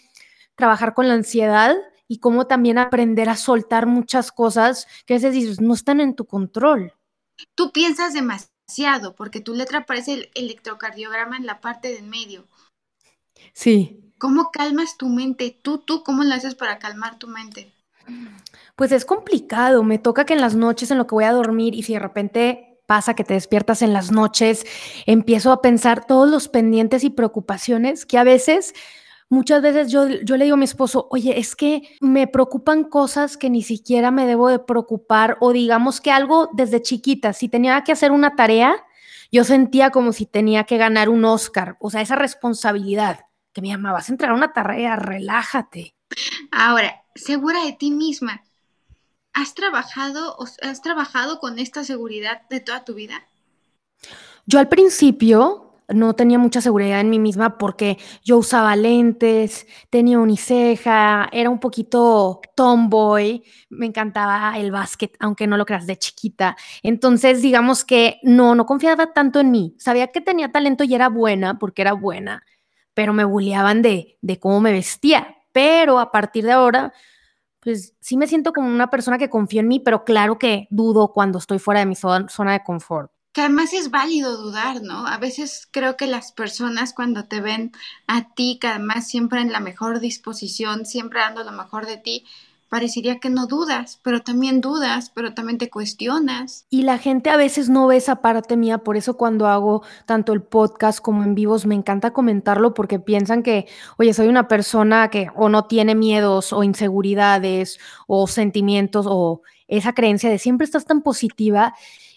trabajar 0.55 0.93
con 0.93 1.07
la 1.07 1.15
ansiedad 1.15 1.75
y 2.07 2.19
cómo 2.19 2.45
también 2.45 2.77
aprender 2.77 3.29
a 3.29 3.35
soltar 3.35 3.87
muchas 3.87 4.31
cosas 4.31 4.87
que 5.05 5.15
a 5.15 5.17
veces 5.17 5.33
dices, 5.33 5.59
no 5.59 5.73
están 5.73 5.99
en 5.99 6.15
tu 6.15 6.25
control. 6.25 6.93
Tú 7.55 7.71
piensas 7.71 8.13
demasiado 8.13 9.15
porque 9.15 9.41
tu 9.41 9.55
letra 9.55 9.87
parece 9.87 10.13
el 10.13 10.29
electrocardiograma 10.35 11.37
en 11.37 11.47
la 11.47 11.61
parte 11.61 11.91
del 11.91 12.03
medio. 12.03 12.45
Sí. 13.53 14.13
¿Cómo 14.19 14.51
calmas 14.51 14.97
tu 14.97 15.07
mente? 15.07 15.57
Tú, 15.63 15.79
tú, 15.79 16.03
¿cómo 16.03 16.23
lo 16.23 16.35
haces 16.35 16.53
para 16.53 16.77
calmar 16.77 17.17
tu 17.17 17.27
mente? 17.27 17.73
Pues 18.75 18.91
es 18.91 19.05
complicado, 19.05 19.83
me 19.83 19.99
toca 19.99 20.25
que 20.25 20.33
en 20.33 20.41
las 20.41 20.55
noches 20.55 20.91
en 20.91 20.97
lo 20.97 21.07
que 21.07 21.15
voy 21.15 21.25
a 21.25 21.33
dormir 21.33 21.75
y 21.75 21.83
si 21.83 21.93
de 21.93 21.99
repente 21.99 22.79
pasa 22.85 23.13
que 23.13 23.23
te 23.23 23.35
despiertas 23.35 23.81
en 23.81 23.93
las 23.93 24.11
noches, 24.11 24.65
empiezo 25.05 25.51
a 25.51 25.61
pensar 25.61 26.05
todos 26.05 26.29
los 26.29 26.49
pendientes 26.49 27.03
y 27.03 27.09
preocupaciones 27.09 28.05
que 28.05 28.17
a 28.17 28.23
veces, 28.23 28.73
muchas 29.29 29.61
veces 29.61 29.91
yo, 29.91 30.09
yo 30.09 30.35
le 30.35 30.45
digo 30.45 30.55
a 30.55 30.57
mi 30.57 30.65
esposo, 30.65 31.07
oye, 31.09 31.39
es 31.39 31.55
que 31.55 31.83
me 32.01 32.27
preocupan 32.27 32.83
cosas 32.83 33.37
que 33.37 33.49
ni 33.49 33.61
siquiera 33.61 34.11
me 34.11 34.25
debo 34.25 34.49
de 34.49 34.59
preocupar 34.59 35.37
o 35.39 35.53
digamos 35.53 36.01
que 36.01 36.11
algo 36.11 36.49
desde 36.51 36.81
chiquita, 36.81 37.31
si 37.31 37.47
tenía 37.47 37.81
que 37.83 37.93
hacer 37.93 38.11
una 38.11 38.35
tarea, 38.35 38.75
yo 39.31 39.45
sentía 39.45 39.91
como 39.91 40.11
si 40.11 40.25
tenía 40.25 40.65
que 40.65 40.77
ganar 40.77 41.07
un 41.07 41.23
Oscar, 41.23 41.77
o 41.79 41.89
sea, 41.89 42.01
esa 42.01 42.17
responsabilidad 42.17 43.21
que 43.53 43.61
me 43.61 43.69
llamabas 43.69 44.09
a 44.09 44.11
entrar 44.11 44.31
a 44.31 44.35
una 44.35 44.51
tarea, 44.53 44.97
relájate. 44.97 45.95
Ahora, 46.51 47.03
segura 47.15 47.63
de 47.65 47.73
ti 47.73 47.91
misma, 47.91 48.43
¿has 49.33 49.53
trabajado, 49.53 50.37
has 50.61 50.81
trabajado 50.81 51.39
con 51.39 51.59
esta 51.59 51.83
seguridad 51.83 52.47
de 52.49 52.59
toda 52.59 52.83
tu 52.83 52.93
vida? 52.93 53.27
Yo 54.45 54.59
al 54.59 54.67
principio 54.67 55.71
no 55.93 56.13
tenía 56.13 56.39
mucha 56.39 56.61
seguridad 56.61 56.99
en 57.01 57.09
mí 57.09 57.19
misma 57.19 57.57
porque 57.57 57.97
yo 58.23 58.37
usaba 58.37 58.75
lentes, 58.75 59.67
tenía 59.89 60.19
uniceja, 60.19 61.29
era 61.31 61.49
un 61.49 61.59
poquito 61.59 62.41
tomboy, 62.55 63.43
me 63.69 63.87
encantaba 63.87 64.57
el 64.57 64.71
básquet, 64.71 65.15
aunque 65.19 65.47
no 65.47 65.57
lo 65.57 65.65
creas 65.65 65.87
de 65.87 65.97
chiquita. 65.97 66.55
Entonces, 66.81 67.41
digamos 67.41 67.83
que 67.83 68.19
no, 68.23 68.55
no 68.55 68.65
confiaba 68.65 69.13
tanto 69.13 69.39
en 69.39 69.51
mí. 69.51 69.75
Sabía 69.77 70.07
que 70.07 70.21
tenía 70.21 70.51
talento 70.51 70.83
y 70.83 70.95
era 70.95 71.09
buena 71.09 71.59
porque 71.59 71.81
era 71.81 71.93
buena, 71.93 72.43
pero 72.93 73.13
me 73.13 73.25
bulleaban 73.25 73.81
de, 73.81 74.17
de 74.21 74.39
cómo 74.39 74.61
me 74.61 74.71
vestía 74.71 75.40
pero 75.51 75.99
a 75.99 76.11
partir 76.11 76.45
de 76.45 76.51
ahora, 76.51 76.93
pues 77.59 77.93
sí 77.99 78.17
me 78.17 78.27
siento 78.27 78.53
como 78.53 78.67
una 78.67 78.89
persona 78.89 79.17
que 79.17 79.29
confía 79.29 79.61
en 79.61 79.67
mí, 79.67 79.79
pero 79.79 80.03
claro 80.03 80.39
que 80.39 80.67
dudo 80.69 81.11
cuando 81.13 81.37
estoy 81.37 81.59
fuera 81.59 81.81
de 81.81 81.85
mi 81.85 81.95
zona 81.95 82.51
de 82.51 82.63
confort. 82.63 83.11
Que 83.33 83.41
además 83.41 83.71
es 83.71 83.91
válido 83.91 84.35
dudar, 84.35 84.81
¿no? 84.81 85.07
A 85.07 85.17
veces 85.17 85.67
creo 85.71 85.95
que 85.95 86.07
las 86.07 86.33
personas 86.33 86.93
cuando 86.93 87.25
te 87.25 87.39
ven 87.39 87.71
a 88.07 88.33
ti, 88.33 88.57
que 88.59 88.67
además 88.67 89.07
siempre 89.07 89.39
en 89.39 89.53
la 89.53 89.61
mejor 89.61 90.01
disposición, 90.01 90.85
siempre 90.85 91.21
dando 91.21 91.43
lo 91.43 91.51
mejor 91.53 91.85
de 91.85 91.97
ti, 91.97 92.25
parecería 92.71 93.19
que 93.19 93.29
no 93.29 93.47
dudas, 93.47 93.99
pero 94.01 94.21
también 94.21 94.61
dudas, 94.61 95.11
pero 95.13 95.33
también 95.33 95.57
te 95.57 95.69
cuestionas. 95.69 96.65
Y 96.69 96.83
la 96.83 96.97
gente 96.97 97.29
a 97.29 97.35
veces 97.35 97.67
no 97.67 97.85
ve 97.85 97.97
esa 97.97 98.21
parte 98.21 98.55
mía, 98.55 98.77
por 98.77 98.95
eso 98.95 99.17
cuando 99.17 99.47
hago 99.47 99.83
tanto 100.05 100.31
el 100.31 100.41
podcast 100.41 101.01
como 101.01 101.21
en 101.23 101.35
vivos 101.35 101.65
me 101.65 101.75
encanta 101.75 102.13
comentarlo 102.13 102.73
porque 102.73 102.97
piensan 102.97 103.43
que, 103.43 103.67
oye, 103.97 104.13
soy 104.13 104.29
una 104.29 104.47
persona 104.47 105.09
que 105.09 105.27
o 105.35 105.49
no 105.49 105.65
tiene 105.65 105.95
miedos 105.95 106.53
o 106.53 106.63
inseguridades 106.63 107.77
o 108.07 108.25
sentimientos 108.25 109.05
o 109.05 109.41
esa 109.67 109.91
creencia 109.91 110.29
de 110.29 110.39
siempre 110.39 110.63
estás 110.63 110.85
tan 110.85 111.01
positiva. 111.01 111.73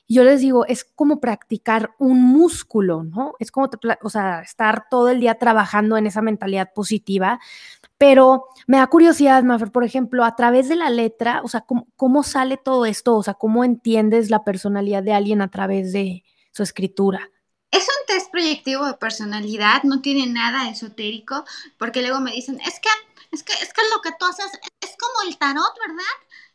yo 0.07 0.23
les 0.23 0.41
digo, 0.41 0.67
es 0.67 0.85
como 0.85 1.19
practicar 1.19 1.97
un 1.99 2.23
músculo, 2.23 3.03
¿no? 3.03 3.35
Es 3.41 3.51
como, 3.51 3.71
o 4.03 4.09
sea, 4.09 4.43
estar 4.43 4.85
todo 4.89 5.09
el 5.09 5.19
día 5.19 5.35
trabajando 5.35 5.97
en 5.97 6.07
esa 6.07 6.23
mentalidad 6.23 6.73
positiva 6.73 7.41
pero 7.99 8.47
me 8.67 8.79
da 8.79 8.87
curiosidad, 8.87 9.43
Mafer, 9.43 9.71
por 9.71 9.85
ejemplo, 9.85 10.25
a 10.25 10.37
través 10.37 10.69
de 10.69 10.77
la 10.77 10.91
letra, 10.91 11.41
o 11.45 11.49
sea, 11.49 11.63
¿cómo, 11.63 11.89
¿cómo, 11.97 12.23
sale 12.23 12.57
todo 12.57 12.87
esto? 12.87 13.17
O 13.17 13.23
sea, 13.23 13.35
¿cómo 13.35 13.65
entiendes 13.65 14.31
la 14.31 14.45
personalidad 14.45 15.03
de 15.03 15.15
alguien 15.15 15.41
a 15.43 15.51
través 15.51 15.93
de 15.93 16.25
su 16.53 16.63
escritura? 16.63 17.31
Es 17.71 17.89
un 17.89 17.95
un 18.05 18.07
test 18.07 18.31
proyectivo 18.31 18.87
de 18.87 18.95
personalidad, 18.95 19.83
no 19.85 20.01
tiene 20.01 20.27
nada 20.27 20.69
esotérico, 20.69 21.45
porque 21.79 22.03
luego 22.03 22.21
me 22.21 22.33
dicen, 22.33 22.61
es 22.61 22.81
que, 22.81 22.89
es 23.33 23.43
que, 23.43 23.53
es 23.53 23.73
que 23.73 23.83
lo 23.95 24.01
que 24.03 24.11
tú 24.19 24.27
haces 24.27 24.51
es 24.81 24.97
como 24.99 25.29
el 25.29 25.39
tarot, 25.39 25.75
¿verdad? 25.87 26.05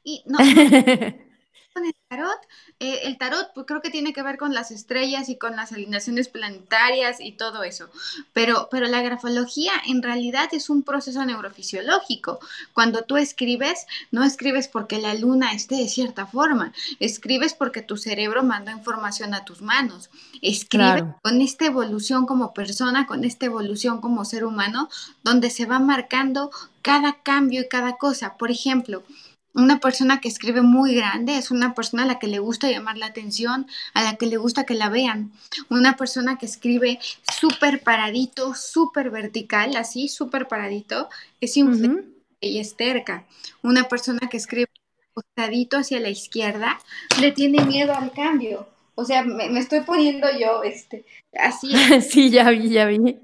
Y 0.04 0.24
no, 0.26 0.38
con 1.74 1.86
el 1.86 1.94
tarot, 2.08 2.40
eh, 2.80 3.02
el 3.04 3.18
tarot 3.18 3.54
pues, 3.54 3.68
creo 3.68 3.82
que 3.82 3.90
tiene 3.90 4.14
que 4.14 4.24
ver 4.24 4.38
con 4.38 4.54
las 4.54 4.72
estrellas 4.72 5.30
y 5.30 5.38
con 5.38 5.56
las 5.56 5.72
alineaciones 5.72 6.28
planetarias 6.28 7.20
y 7.20 7.34
todo 7.34 7.64
eso, 7.64 7.90
pero, 8.34 8.68
pero 8.72 8.88
la 8.88 9.02
grafología 9.02 9.74
en 9.86 10.02
realidad 10.02 10.50
es 10.52 10.70
un 10.70 10.84
proceso 10.84 11.24
neurofisiológico. 11.26 12.40
Cuando 12.74 13.04
tú 13.04 13.18
escribes, 13.18 13.86
no 14.12 14.24
escribes 14.24 14.68
porque 14.68 15.00
la 15.00 15.14
luna 15.14 15.54
esté 15.54 15.76
de 15.76 15.90
cierta 15.90 16.26
forma, 16.26 16.74
escribes 17.00 17.54
porque 17.54 17.82
tu 17.82 17.98
cerebro 17.98 18.44
manda 18.44 18.72
información 18.72 19.34
a 19.34 19.46
tus 19.46 19.62
manos, 19.62 20.10
escribes 20.42 21.04
con 21.22 21.42
esta 21.42 21.66
evolución 21.66 22.26
como 22.26 22.54
persona, 22.54 23.06
con 23.06 23.24
esta 23.24 23.46
evolución 23.46 24.02
como 24.02 24.26
ser 24.26 24.44
humano, 24.44 24.90
donde 25.24 25.50
se 25.50 25.66
va 25.66 25.80
marcando 25.80 26.52
cada 26.82 27.22
cambio 27.22 27.62
y 27.62 27.68
cada 27.68 27.98
cosa. 27.98 28.38
Por 28.38 28.52
ejemplo, 28.52 29.04
una 29.54 29.80
persona 29.80 30.22
que 30.22 30.28
escribe 30.28 30.62
muy 30.62 30.96
grande 30.96 31.38
es 31.38 31.52
una 31.52 31.74
persona 31.74 32.04
a 32.04 32.06
la 32.06 32.20
que 32.20 32.28
le 32.28 32.40
gusta 32.40 32.70
llamar 32.70 32.98
la 32.98 33.08
atención, 33.08 33.68
a 33.94 34.04
la 34.04 34.16
que 34.16 34.28
le 34.28 34.38
gusta 34.38 34.66
que 34.66 34.76
la 34.76 34.90
vean. 34.90 35.32
Una 35.70 35.96
persona 35.96 36.38
que 36.38 36.46
escribe 36.46 37.00
súper 37.40 37.82
paradito, 37.82 38.54
súper 38.56 39.10
vertical, 39.10 39.76
así, 39.76 40.08
súper 40.08 40.48
paradito, 40.48 41.10
es 41.42 41.58
inflexible 41.58 42.06
y 42.42 42.60
es 42.60 42.76
terca. 42.76 43.26
Una 43.62 43.86
persona 43.86 44.30
que 44.30 44.38
escribe 44.38 44.70
costadito 45.14 45.78
hacia 45.78 46.00
la 46.00 46.10
izquierda 46.10 46.80
le 47.20 47.32
tiene 47.32 47.64
miedo 47.66 47.94
al 47.94 48.12
cambio. 48.12 48.68
O 48.96 49.06
sea, 49.06 49.24
me, 49.24 49.50
me 49.50 49.60
estoy 49.60 49.82
poniendo 49.82 50.28
yo, 50.38 50.64
este, 50.64 51.06
así. 51.34 51.72
sí, 52.02 52.30
ya 52.30 52.50
vi, 52.50 52.70
ya 52.70 52.86
vi 52.86 53.18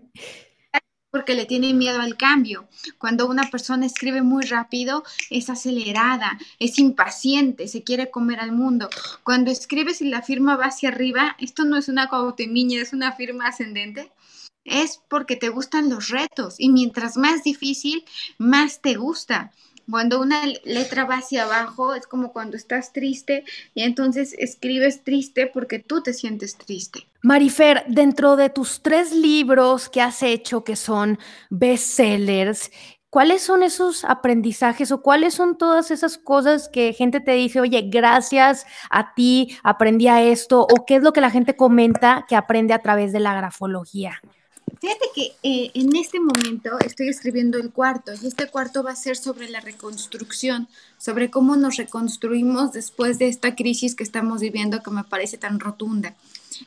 porque 1.15 1.33
le 1.33 1.45
tiene 1.45 1.73
miedo 1.73 2.01
al 2.01 2.17
cambio. 2.17 2.67
Cuando 2.97 3.25
una 3.25 3.49
persona 3.49 3.85
escribe 3.85 4.21
muy 4.21 4.43
rápido, 4.43 5.05
es 5.29 5.49
acelerada, 5.49 6.37
es 6.59 6.77
impaciente, 6.77 7.69
se 7.69 7.83
quiere 7.83 8.11
comer 8.11 8.41
al 8.41 8.51
mundo. 8.51 8.89
Cuando 9.23 9.49
escribes 9.49 10.01
y 10.01 10.09
la 10.09 10.21
firma 10.21 10.57
va 10.57 10.65
hacia 10.65 10.89
arriba, 10.89 11.37
esto 11.39 11.63
no 11.63 11.77
es 11.77 11.87
una 11.87 12.09
cautemiña, 12.09 12.81
es 12.81 12.91
una 12.91 13.13
firma 13.13 13.47
ascendente, 13.47 14.11
es 14.65 14.99
porque 15.07 15.37
te 15.37 15.47
gustan 15.47 15.89
los 15.89 16.09
retos 16.09 16.55
y 16.57 16.67
mientras 16.67 17.15
más 17.15 17.45
difícil, 17.45 18.03
más 18.37 18.81
te 18.81 18.95
gusta. 18.95 19.53
Cuando 19.89 20.19
una 20.19 20.41
letra 20.63 21.05
va 21.05 21.15
hacia 21.15 21.43
abajo 21.43 21.93
es 21.93 22.07
como 22.07 22.33
cuando 22.33 22.57
estás 22.57 22.91
triste 22.91 23.43
y 23.73 23.83
entonces 23.83 24.35
escribes 24.37 25.03
triste 25.03 25.47
porque 25.47 25.79
tú 25.79 26.01
te 26.01 26.13
sientes 26.13 26.57
triste. 26.57 27.07
Marifer, 27.21 27.83
dentro 27.87 28.35
de 28.35 28.49
tus 28.49 28.81
tres 28.81 29.11
libros 29.11 29.89
que 29.89 30.01
has 30.01 30.23
hecho 30.23 30.63
que 30.63 30.75
son 30.75 31.19
bestsellers, 31.49 32.71
¿cuáles 33.09 33.43
son 33.43 33.63
esos 33.63 34.03
aprendizajes 34.05 34.91
o 34.91 35.01
cuáles 35.01 35.33
son 35.33 35.57
todas 35.57 35.91
esas 35.91 36.17
cosas 36.17 36.67
que 36.67 36.93
gente 36.93 37.19
te 37.19 37.31
dice, 37.31 37.61
oye, 37.61 37.83
gracias 37.89 38.65
a 38.89 39.13
ti 39.13 39.57
aprendí 39.63 40.07
a 40.07 40.21
esto 40.21 40.61
o 40.61 40.85
qué 40.85 40.95
es 40.95 41.03
lo 41.03 41.13
que 41.13 41.21
la 41.21 41.31
gente 41.31 41.55
comenta 41.55 42.25
que 42.27 42.35
aprende 42.35 42.73
a 42.73 42.81
través 42.81 43.13
de 43.13 43.19
la 43.19 43.35
grafología? 43.35 44.21
Fíjate 44.79 45.05
que 45.13 45.35
eh, 45.43 45.71
en 45.73 45.95
este 45.95 46.19
momento 46.19 46.77
estoy 46.85 47.09
escribiendo 47.09 47.57
el 47.57 47.71
cuarto 47.71 48.11
y 48.13 48.27
este 48.27 48.47
cuarto 48.47 48.83
va 48.83 48.91
a 48.91 48.95
ser 48.95 49.15
sobre 49.15 49.49
la 49.49 49.59
reconstrucción, 49.59 50.67
sobre 50.97 51.29
cómo 51.29 51.55
nos 51.55 51.77
reconstruimos 51.77 52.73
después 52.73 53.19
de 53.19 53.27
esta 53.27 53.55
crisis 53.55 53.95
que 53.95 54.03
estamos 54.03 54.41
viviendo 54.41 54.81
que 54.81 54.91
me 54.91 55.03
parece 55.03 55.37
tan 55.37 55.59
rotunda. 55.59 56.15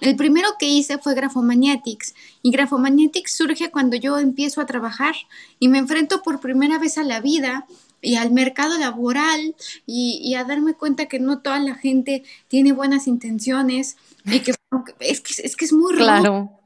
El 0.00 0.16
primero 0.16 0.48
que 0.58 0.66
hice 0.66 0.98
fue 0.98 1.14
Graphomaniatics 1.14 2.14
y 2.42 2.50
Graphomaniatics 2.50 3.32
surge 3.36 3.70
cuando 3.70 3.96
yo 3.96 4.18
empiezo 4.18 4.60
a 4.60 4.66
trabajar 4.66 5.14
y 5.58 5.68
me 5.68 5.78
enfrento 5.78 6.22
por 6.22 6.40
primera 6.40 6.78
vez 6.78 6.98
a 6.98 7.04
la 7.04 7.20
vida 7.20 7.66
y 8.00 8.14
al 8.14 8.30
mercado 8.30 8.78
laboral 8.78 9.56
y, 9.86 10.34
a 10.34 10.44
darme 10.44 10.74
cuenta 10.74 11.06
que 11.06 11.18
no 11.18 11.40
toda 11.40 11.58
la 11.58 11.74
gente 11.74 12.22
tiene 12.46 12.72
buenas 12.72 13.06
intenciones 13.08 13.96
y 14.24 14.40
que 14.40 14.52
es 15.00 15.20
que 15.20 15.42
es, 15.42 15.56
que 15.56 15.64
es 15.64 15.72
muy 15.72 15.94
Claro 15.94 16.57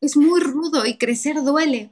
es 0.00 0.16
muy 0.16 0.40
rudo 0.40 0.86
y 0.86 0.96
crecer 0.96 1.42
duele. 1.42 1.90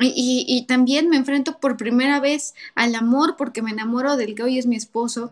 Y, 0.00 0.64
también 0.66 1.08
me 1.08 1.16
enfrento 1.16 1.58
por 1.60 1.76
primera 1.76 2.18
vez 2.18 2.54
al 2.74 2.94
amor 2.96 3.36
porque 3.36 3.62
me 3.62 3.70
enamoro 3.70 4.16
del 4.16 4.34
que 4.34 4.42
hoy 4.42 4.58
es 4.58 4.66
mi 4.66 4.76
esposo. 4.76 5.30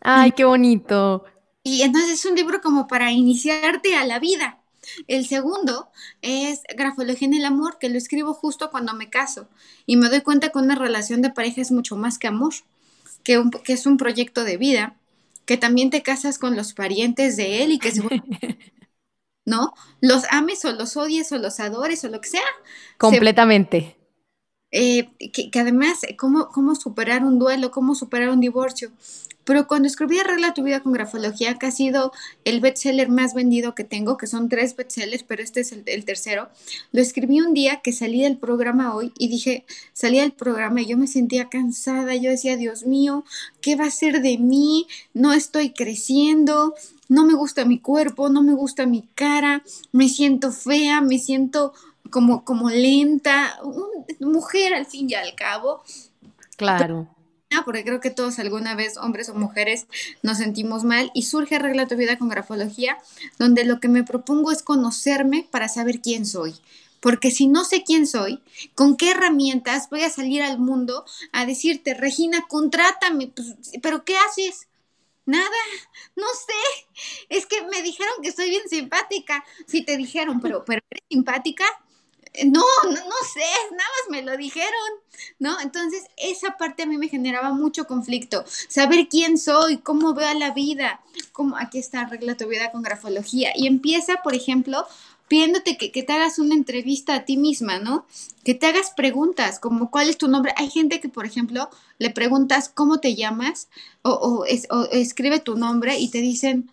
Ay, 0.00 0.32
qué 0.32 0.44
bonito. 0.44 1.24
Y 1.62 1.82
entonces 1.82 2.12
es 2.12 2.26
un 2.26 2.36
libro 2.36 2.60
como 2.60 2.86
para 2.88 3.10
iniciarte 3.10 3.96
a 3.96 4.04
la 4.04 4.18
vida. 4.18 4.58
El 5.08 5.26
segundo 5.26 5.88
es 6.22 6.60
Grafología 6.76 7.26
en 7.26 7.34
el 7.34 7.44
Amor, 7.44 7.78
que 7.80 7.88
lo 7.88 7.98
escribo 7.98 8.34
justo 8.34 8.70
cuando 8.70 8.94
me 8.94 9.10
caso. 9.10 9.48
Y 9.86 9.96
me 9.96 10.08
doy 10.08 10.20
cuenta 10.20 10.50
que 10.50 10.58
una 10.58 10.76
relación 10.76 11.22
de 11.22 11.30
pareja 11.30 11.60
es 11.60 11.72
mucho 11.72 11.96
más 11.96 12.18
que 12.18 12.28
amor, 12.28 12.54
que, 13.24 13.42
que 13.64 13.72
es 13.72 13.86
un 13.86 13.96
proyecto 13.96 14.44
de 14.44 14.58
vida, 14.58 14.94
que 15.44 15.56
también 15.56 15.90
te 15.90 16.02
casas 16.02 16.38
con 16.38 16.54
los 16.54 16.72
parientes 16.72 17.36
de 17.36 17.64
él 17.64 17.72
y 17.72 17.78
que 17.78 17.90
se 17.92 18.02
¿no? 19.46 19.72
Los 20.00 20.24
ames 20.30 20.64
o 20.66 20.72
los 20.72 20.96
odies 20.98 21.32
o 21.32 21.38
los 21.38 21.58
adores 21.60 22.04
o 22.04 22.08
lo 22.08 22.20
que 22.20 22.28
sea. 22.28 22.42
Completamente. 22.98 23.96
Eh, 24.72 25.08
que, 25.32 25.58
además, 25.58 26.00
¿cómo, 26.18 26.48
cómo 26.48 26.74
superar 26.74 27.24
un 27.24 27.38
duelo, 27.38 27.70
cómo 27.70 27.94
superar 27.94 28.28
un 28.28 28.40
divorcio. 28.40 28.90
Pero 29.44 29.68
cuando 29.68 29.86
escribí 29.86 30.18
Arregla 30.18 30.54
tu 30.54 30.64
vida 30.64 30.80
con 30.80 30.92
grafología, 30.92 31.56
que 31.56 31.66
ha 31.66 31.70
sido 31.70 32.12
el 32.44 32.60
bestseller 32.60 33.08
más 33.08 33.32
vendido 33.32 33.76
que 33.76 33.84
tengo, 33.84 34.16
que 34.16 34.26
son 34.26 34.48
tres 34.48 34.74
bestsellers, 34.74 35.22
pero 35.22 35.40
este 35.40 35.60
es 35.60 35.70
el, 35.70 35.84
el, 35.86 36.04
tercero, 36.04 36.48
lo 36.90 37.00
escribí 37.00 37.40
un 37.40 37.54
día 37.54 37.80
que 37.80 37.92
salí 37.92 38.22
del 38.22 38.38
programa 38.38 38.92
hoy 38.92 39.12
y 39.16 39.28
dije, 39.28 39.64
salí 39.92 40.18
del 40.18 40.32
programa 40.32 40.82
y 40.82 40.86
yo 40.86 40.98
me 40.98 41.06
sentía 41.06 41.48
cansada, 41.48 42.16
yo 42.16 42.28
decía, 42.28 42.56
Dios 42.56 42.86
mío, 42.86 43.24
¿qué 43.60 43.76
va 43.76 43.84
a 43.84 43.90
ser 43.92 44.20
de 44.20 44.36
mí? 44.36 44.88
No 45.14 45.32
estoy 45.32 45.70
creciendo, 45.70 46.74
no 47.08 47.24
me 47.24 47.34
gusta 47.34 47.64
mi 47.64 47.78
cuerpo, 47.78 48.28
no 48.28 48.42
me 48.42 48.54
gusta 48.54 48.86
mi 48.86 49.08
cara, 49.14 49.62
me 49.92 50.08
siento 50.08 50.52
fea, 50.52 51.00
me 51.00 51.18
siento 51.18 51.72
como, 52.10 52.44
como 52.44 52.70
lenta, 52.70 53.58
mujer 54.20 54.74
al 54.74 54.86
fin 54.86 55.10
y 55.10 55.14
al 55.14 55.34
cabo. 55.34 55.82
Claro. 56.56 57.08
Porque 57.64 57.84
creo 57.84 58.00
que 58.00 58.10
todos 58.10 58.38
alguna 58.38 58.74
vez, 58.74 58.96
hombres 58.96 59.28
o 59.28 59.34
mujeres, 59.34 59.86
nos 60.22 60.38
sentimos 60.38 60.84
mal 60.84 61.10
y 61.14 61.22
surge 61.22 61.56
Arregla 61.56 61.86
tu 61.86 61.96
vida 61.96 62.18
con 62.18 62.28
grafología, 62.28 62.98
donde 63.38 63.64
lo 63.64 63.80
que 63.80 63.88
me 63.88 64.04
propongo 64.04 64.50
es 64.50 64.62
conocerme 64.62 65.48
para 65.50 65.68
saber 65.68 66.00
quién 66.00 66.26
soy. 66.26 66.54
Porque 67.00 67.30
si 67.30 67.46
no 67.46 67.64
sé 67.64 67.84
quién 67.84 68.06
soy, 68.06 68.40
¿con 68.74 68.96
qué 68.96 69.12
herramientas 69.12 69.88
voy 69.90 70.02
a 70.02 70.10
salir 70.10 70.42
al 70.42 70.58
mundo 70.58 71.04
a 71.32 71.46
decirte, 71.46 71.94
Regina, 71.94 72.46
contrátame? 72.48 73.28
Pues, 73.28 73.54
¿Pero 73.80 74.04
qué 74.04 74.16
haces? 74.18 74.66
Nada, 75.26 75.50
no 76.14 76.26
sé. 76.34 76.86
Es 77.28 77.46
que 77.46 77.62
me 77.62 77.82
dijeron 77.82 78.14
que 78.22 78.32
soy 78.32 78.48
bien 78.48 78.68
simpática. 78.68 79.44
Sí, 79.66 79.84
te 79.84 79.96
dijeron, 79.96 80.40
pero, 80.40 80.64
pero 80.64 80.80
¿eres 80.90 81.04
simpática? 81.10 81.64
No, 82.44 82.64
no, 82.84 82.90
no 82.90 83.16
sé, 83.32 83.46
nada 83.70 83.88
más 83.88 84.10
me 84.10 84.22
lo 84.22 84.36
dijeron, 84.36 84.70
¿no? 85.38 85.58
Entonces, 85.60 86.04
esa 86.18 86.58
parte 86.58 86.82
a 86.82 86.86
mí 86.86 86.98
me 86.98 87.08
generaba 87.08 87.52
mucho 87.52 87.86
conflicto. 87.86 88.44
Saber 88.68 89.08
quién 89.08 89.38
soy, 89.38 89.78
cómo 89.78 90.12
veo 90.12 90.34
la 90.34 90.50
vida, 90.50 91.00
cómo, 91.32 91.56
aquí 91.56 91.78
está, 91.78 92.02
arregla 92.02 92.36
tu 92.36 92.46
vida 92.46 92.70
con 92.70 92.82
grafología. 92.82 93.52
Y 93.56 93.66
empieza, 93.66 94.22
por 94.22 94.34
ejemplo, 94.34 94.86
pidiéndote 95.28 95.76
que, 95.76 96.02
te 96.02 96.12
hagas 96.12 96.38
una 96.38 96.54
entrevista 96.54 97.14
a 97.14 97.24
ti 97.24 97.36
misma, 97.36 97.78
¿no? 97.78 98.06
Que 98.44 98.54
te 98.54 98.66
hagas 98.66 98.90
preguntas, 98.96 99.58
como 99.58 99.90
cuál 99.90 100.08
es 100.08 100.18
tu 100.18 100.28
nombre. 100.28 100.52
Hay 100.56 100.70
gente 100.70 101.00
que, 101.00 101.08
por 101.08 101.26
ejemplo, 101.26 101.68
le 101.98 102.10
preguntas 102.10 102.68
cómo 102.68 103.00
te 103.00 103.14
llamas 103.14 103.68
o, 104.02 104.44
escribe 104.92 105.40
tu 105.40 105.56
nombre 105.56 105.98
y 105.98 106.10
te 106.10 106.20
dicen 106.20 106.70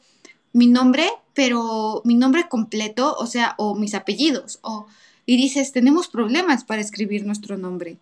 mi 0.54 0.68
nombre, 0.68 1.10
pero 1.34 2.02
mi 2.06 2.16
nombre 2.16 2.48
completo, 2.48 3.16
o 3.18 3.26
sea, 3.26 3.56
o 3.58 3.76
mis 3.76 3.96
apellidos, 3.96 4.60
o, 4.62 4.86
y 5.26 5.38
dices, 5.38 5.72
tenemos 5.72 6.08
problemas 6.08 6.64
para 6.64 6.82
escribir 6.82 7.26
nuestro 7.26 7.58
nombre, 7.58 7.98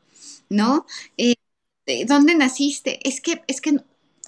¿no? 0.49 0.85
Eh, 1.17 1.35
¿Dónde 2.07 2.35
naciste? 2.35 2.99
Es 3.07 3.21
que, 3.21 3.41
es 3.47 3.61
que 3.61 3.79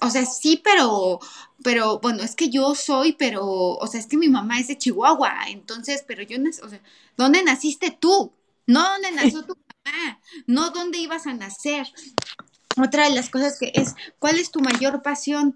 o 0.04 0.10
sea, 0.10 0.26
sí, 0.26 0.60
pero, 0.62 1.20
pero, 1.62 1.98
bueno, 2.00 2.22
es 2.22 2.36
que 2.36 2.50
yo 2.50 2.74
soy, 2.74 3.12
pero, 3.12 3.44
o 3.46 3.86
sea, 3.86 4.00
es 4.00 4.06
que 4.06 4.16
mi 4.16 4.28
mamá 4.28 4.60
es 4.60 4.68
de 4.68 4.78
Chihuahua, 4.78 5.48
entonces, 5.48 6.04
pero 6.06 6.22
yo, 6.22 6.38
o 6.62 6.68
sea, 6.68 6.80
¿dónde 7.16 7.42
naciste 7.42 7.90
tú? 7.90 8.32
No 8.66 8.82
dónde 8.82 9.12
nació 9.12 9.44
tu 9.44 9.56
mamá, 9.84 10.20
no 10.46 10.70
dónde 10.70 10.98
ibas 10.98 11.26
a 11.26 11.34
nacer. 11.34 11.86
Otra 12.76 13.08
de 13.08 13.14
las 13.14 13.30
cosas 13.30 13.58
que 13.58 13.72
es, 13.74 13.94
¿cuál 14.18 14.38
es 14.38 14.50
tu 14.50 14.60
mayor 14.60 15.02
pasión? 15.02 15.54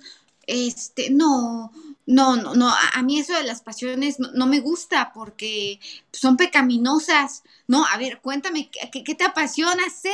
Este, 0.49 1.11
no, 1.11 1.71
no, 2.07 2.37
no, 2.37 2.55
no, 2.55 2.71
a, 2.71 3.03
mí 3.03 3.21
eso 3.21 3.35
de 3.35 3.45
las 3.45 3.61
pasiones 3.61 4.19
no, 4.19 4.47
me 4.47 4.61
gusta 4.61 5.13
porque 5.13 5.79
son 6.11 6.39
pecaminosas. 6.39 7.43
No, 7.67 7.85
a 7.85 7.99
ver, 7.99 8.21
cuéntame, 8.23 8.71
¿qué, 8.71 9.05
¿qué, 9.05 9.15
te 9.15 9.25
apasiona 9.25 9.85
hacer? 9.85 10.13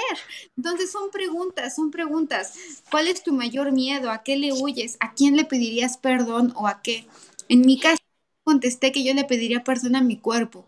Entonces 0.57 0.91
son 0.91 1.11
preguntas, 1.13 1.77
son 1.77 1.93
preguntas. 1.93 2.55
¿Cuál 2.91 3.07
es 3.07 3.23
tu 3.23 3.33
mayor 3.33 3.71
miedo? 3.71 4.11
¿A 4.11 4.25
qué 4.25 4.37
le 4.37 4.53
huyes? 4.53 4.97
¿A 4.99 5.15
quién 5.15 5.37
le 5.37 5.45
pedirías 5.45 5.97
perdón 5.99 6.53
o 6.57 6.67
a 6.67 6.83
qué? 6.83 7.07
En 7.49 7.61
mi 7.61 7.79
caso 7.79 8.03
contesté 8.43 8.91
que 8.91 9.05
yo 9.05 9.15
le 9.15 9.25
pediría 9.25 9.63
perdón 9.63 9.95
a 9.95 10.03
mi 10.03 10.17
cuerpo, 10.19 10.67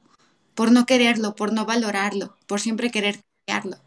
por 0.54 0.70
no 0.70 0.86
quererlo, 0.86 1.34
por 1.34 1.52
no 1.52 1.66
valorarlo, 1.66 2.36
por 2.46 2.60
siempre 2.60 2.92
querer 2.92 3.20
cambiarlo. 3.46 3.85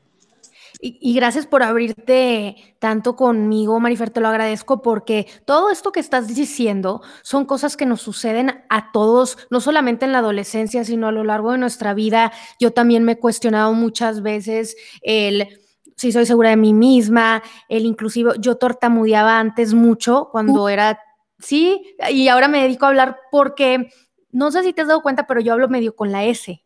Y, 0.81 1.13
gracias 1.13 1.45
por 1.45 1.61
abrirte 1.61 2.55
tanto 2.79 3.17
conmigo, 3.17 3.81
Marifer, 3.81 4.11
te 4.11 4.21
lo 4.21 4.29
agradezco 4.29 4.81
porque 4.81 5.27
todo 5.43 5.71
esto 5.71 5.91
que 5.91 5.99
estás 5.99 6.33
diciendo 6.33 7.01
son 7.21 7.43
cosas 7.43 7.75
que 7.75 7.85
nos 7.85 8.01
suceden 8.01 8.63
a 8.69 8.93
todos, 8.93 9.37
no 9.49 9.59
solamente 9.59 10.05
en 10.05 10.13
la 10.13 10.19
adolescencia, 10.19 10.85
sino 10.85 11.09
a 11.09 11.11
lo 11.11 11.25
largo 11.25 11.51
de 11.51 11.57
nuestra 11.57 11.93
vida. 11.93 12.31
Yo 12.61 12.71
también 12.71 13.03
me 13.03 13.13
he 13.13 13.19
cuestionado 13.19 13.73
muchas 13.73 14.21
veces 14.21 14.77
el 15.01 15.49
si 15.97 16.13
soy 16.13 16.25
segura 16.25 16.51
de 16.51 16.55
mí 16.55 16.73
misma, 16.73 17.43
el 17.67 17.85
inclusive 17.85 18.31
yo 18.39 18.55
tortamudeaba 18.55 19.37
antes 19.37 19.73
mucho 19.73 20.29
cuando 20.31 20.69
era, 20.69 20.97
sí, 21.39 21.93
y 22.09 22.29
ahora 22.29 22.47
me 22.47 22.61
dedico 22.61 22.85
a 22.85 22.87
hablar 22.87 23.17
porque, 23.31 23.89
no 24.31 24.49
sé 24.49 24.63
si 24.63 24.71
te 24.71 24.83
has 24.83 24.87
dado 24.87 25.01
cuenta, 25.01 25.27
pero 25.27 25.41
yo 25.41 25.51
hablo 25.51 25.67
medio 25.67 25.93
con 25.93 26.13
la 26.13 26.23
S. 26.23 26.63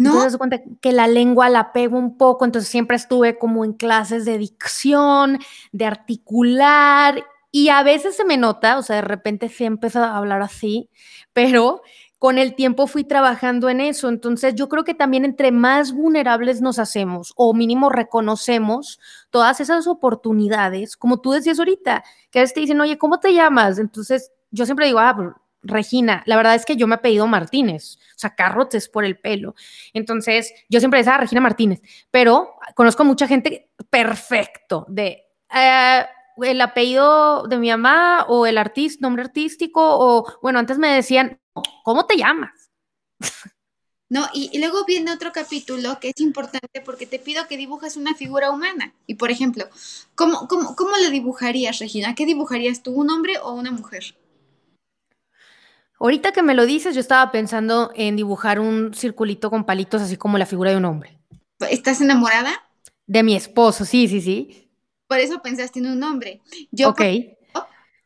¿No? 0.00 0.12
Entonces, 0.12 0.38
cuenta 0.38 0.62
que 0.80 0.92
la 0.92 1.06
lengua 1.06 1.50
la 1.50 1.72
pego 1.72 1.98
un 1.98 2.16
poco, 2.16 2.44
entonces 2.44 2.70
siempre 2.70 2.96
estuve 2.96 3.36
como 3.38 3.64
en 3.64 3.74
clases 3.74 4.24
de 4.24 4.38
dicción, 4.38 5.38
de 5.72 5.84
articular, 5.84 7.24
y 7.52 7.68
a 7.68 7.82
veces 7.82 8.16
se 8.16 8.24
me 8.24 8.36
nota, 8.36 8.78
o 8.78 8.82
sea, 8.82 8.96
de 8.96 9.02
repente 9.02 9.48
sí 9.48 9.64
empezado 9.64 10.06
a 10.06 10.16
hablar 10.16 10.40
así, 10.40 10.88
pero 11.32 11.82
con 12.18 12.38
el 12.38 12.54
tiempo 12.54 12.86
fui 12.86 13.04
trabajando 13.04 13.68
en 13.70 13.80
eso. 13.80 14.08
Entonces, 14.08 14.54
yo 14.54 14.68
creo 14.68 14.84
que 14.84 14.94
también 14.94 15.24
entre 15.24 15.52
más 15.52 15.92
vulnerables 15.92 16.60
nos 16.60 16.78
hacemos, 16.78 17.32
o 17.36 17.54
mínimo 17.54 17.88
reconocemos 17.88 19.00
todas 19.30 19.60
esas 19.60 19.86
oportunidades, 19.86 20.96
como 20.96 21.20
tú 21.20 21.32
decías 21.32 21.58
ahorita, 21.58 22.04
que 22.30 22.38
a 22.38 22.42
veces 22.42 22.54
te 22.54 22.60
dicen, 22.60 22.80
oye, 22.80 22.98
¿cómo 22.98 23.20
te 23.20 23.32
llamas? 23.32 23.78
Entonces, 23.78 24.32
yo 24.50 24.64
siempre 24.66 24.86
digo, 24.86 24.98
ah, 24.98 25.14
pues, 25.16 25.28
Regina, 25.62 26.22
la 26.26 26.36
verdad 26.36 26.54
es 26.54 26.64
que 26.64 26.76
yo 26.76 26.86
me 26.86 26.94
he 26.94 26.98
pedido 26.98 27.26
Martínez, 27.26 27.98
o 28.16 28.18
sea, 28.18 28.34
Carrots 28.34 28.74
es 28.74 28.88
por 28.88 29.04
el 29.04 29.18
pelo. 29.18 29.54
Entonces, 29.92 30.52
yo 30.68 30.80
siempre 30.80 31.00
decía 31.00 31.18
Regina 31.18 31.40
Martínez, 31.40 31.82
pero 32.10 32.54
conozco 32.74 33.04
mucha 33.04 33.26
gente 33.26 33.70
perfecto 33.90 34.86
de 34.88 35.26
eh, 35.54 36.04
el 36.42 36.60
apellido 36.60 37.46
de 37.46 37.58
mi 37.58 37.68
mamá 37.70 38.24
o 38.28 38.46
el 38.46 38.56
artista, 38.56 39.02
nombre 39.02 39.22
artístico, 39.22 39.80
o 39.82 40.38
bueno, 40.42 40.58
antes 40.58 40.78
me 40.78 40.88
decían, 40.88 41.38
¿cómo 41.84 42.06
te 42.06 42.16
llamas? 42.16 42.70
No, 44.12 44.28
y, 44.34 44.58
luego 44.58 44.84
viene 44.86 45.12
otro 45.12 45.30
capítulo 45.30 46.00
que 46.00 46.08
es 46.08 46.20
importante 46.20 46.80
porque 46.84 47.06
te 47.06 47.20
pido 47.20 47.46
que 47.46 47.56
dibujes 47.56 47.96
una 47.96 48.16
figura 48.16 48.50
humana. 48.50 48.92
Y 49.06 49.14
por 49.14 49.30
ejemplo, 49.30 49.68
¿cómo, 50.16 50.48
cómo, 50.48 50.74
cómo 50.74 50.96
la 50.96 51.10
dibujarías, 51.10 51.78
Regina? 51.78 52.16
¿Qué 52.16 52.26
dibujarías 52.26 52.82
tú, 52.82 52.90
un 52.90 53.08
hombre 53.08 53.38
o 53.38 53.52
una 53.52 53.70
mujer? 53.70 54.16
Ahorita 56.00 56.32
que 56.32 56.42
me 56.42 56.54
lo 56.54 56.64
dices, 56.64 56.94
yo 56.94 57.00
estaba 57.00 57.30
pensando 57.30 57.92
en 57.94 58.16
dibujar 58.16 58.58
un 58.58 58.94
circulito 58.94 59.50
con 59.50 59.64
palitos, 59.64 60.00
así 60.00 60.16
como 60.16 60.38
la 60.38 60.46
figura 60.46 60.70
de 60.70 60.78
un 60.78 60.86
hombre. 60.86 61.18
¿Estás 61.68 62.00
enamorada? 62.00 62.52
De 63.06 63.22
mi 63.22 63.36
esposo, 63.36 63.84
sí, 63.84 64.08
sí, 64.08 64.22
sí. 64.22 64.70
Por 65.06 65.18
eso 65.18 65.42
pensaste 65.42 65.78
en 65.78 65.88
un 65.88 66.02
hombre. 66.02 66.40
Yo, 66.70 66.88
ok. 66.88 67.02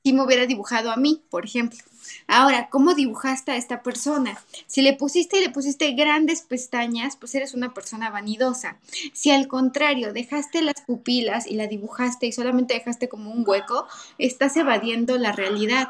si 0.03 0.13
me 0.13 0.23
hubiera 0.23 0.45
dibujado 0.45 0.91
a 0.91 0.97
mí, 0.97 1.23
por 1.31 1.45
ejemplo. 1.45 1.79
Ahora, 2.27 2.69
¿cómo 2.71 2.95
dibujaste 2.95 3.53
a 3.53 3.57
esta 3.57 3.83
persona? 3.83 4.39
Si 4.67 4.83
le 4.83 4.95
pusiste 4.95 5.39
y 5.39 5.43
le 5.43 5.51
pusiste 5.51 5.93
grandes 5.93 6.43
pestañas, 6.43 7.17
pues 7.17 7.35
eres 7.35 7.55
una 7.55 7.75
persona 7.75 8.11
vanidosa. 8.11 8.79
Si 9.13 9.31
al 9.31 9.49
contrario 9.49 10.13
dejaste 10.13 10.63
las 10.63 10.81
pupilas 10.87 11.47
y 11.47 11.55
la 11.55 11.67
dibujaste 11.67 12.27
y 12.27 12.33
solamente 12.33 12.75
dejaste 12.75 13.09
como 13.09 13.31
un 13.31 13.45
hueco, 13.47 13.87
estás 14.19 14.57
evadiendo 14.57 15.19
la 15.19 15.33
realidad. 15.33 15.89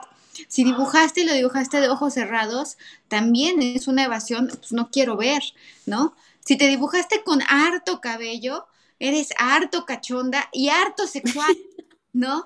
Si 0.48 0.64
dibujaste 0.64 1.20
y 1.20 1.24
lo 1.24 1.32
dibujaste 1.32 1.80
de 1.80 1.88
ojos 1.88 2.14
cerrados, 2.14 2.76
también 3.08 3.62
es 3.62 3.86
una 3.86 4.04
evasión, 4.04 4.48
pues 4.48 4.72
no 4.72 4.90
quiero 4.90 5.16
ver, 5.16 5.42
¿no? 5.86 6.14
Si 6.40 6.56
te 6.56 6.68
dibujaste 6.68 7.22
con 7.22 7.40
harto 7.48 8.00
cabello, 8.00 8.66
eres 8.98 9.28
harto 9.38 9.86
cachonda 9.86 10.48
y 10.52 10.68
harto 10.68 11.06
sexual, 11.06 11.56
¿no? 12.14 12.44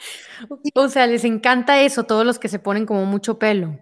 O 0.75 0.89
sea, 0.89 1.07
les 1.07 1.25
encanta 1.25 1.81
eso, 1.81 2.05
todos 2.05 2.27
los 2.27 2.41
que 2.41 2.49
se 2.49 2.59
ponen 2.59 2.87
como 2.87 3.05
mucho 3.05 3.39
pelo. 3.39 3.79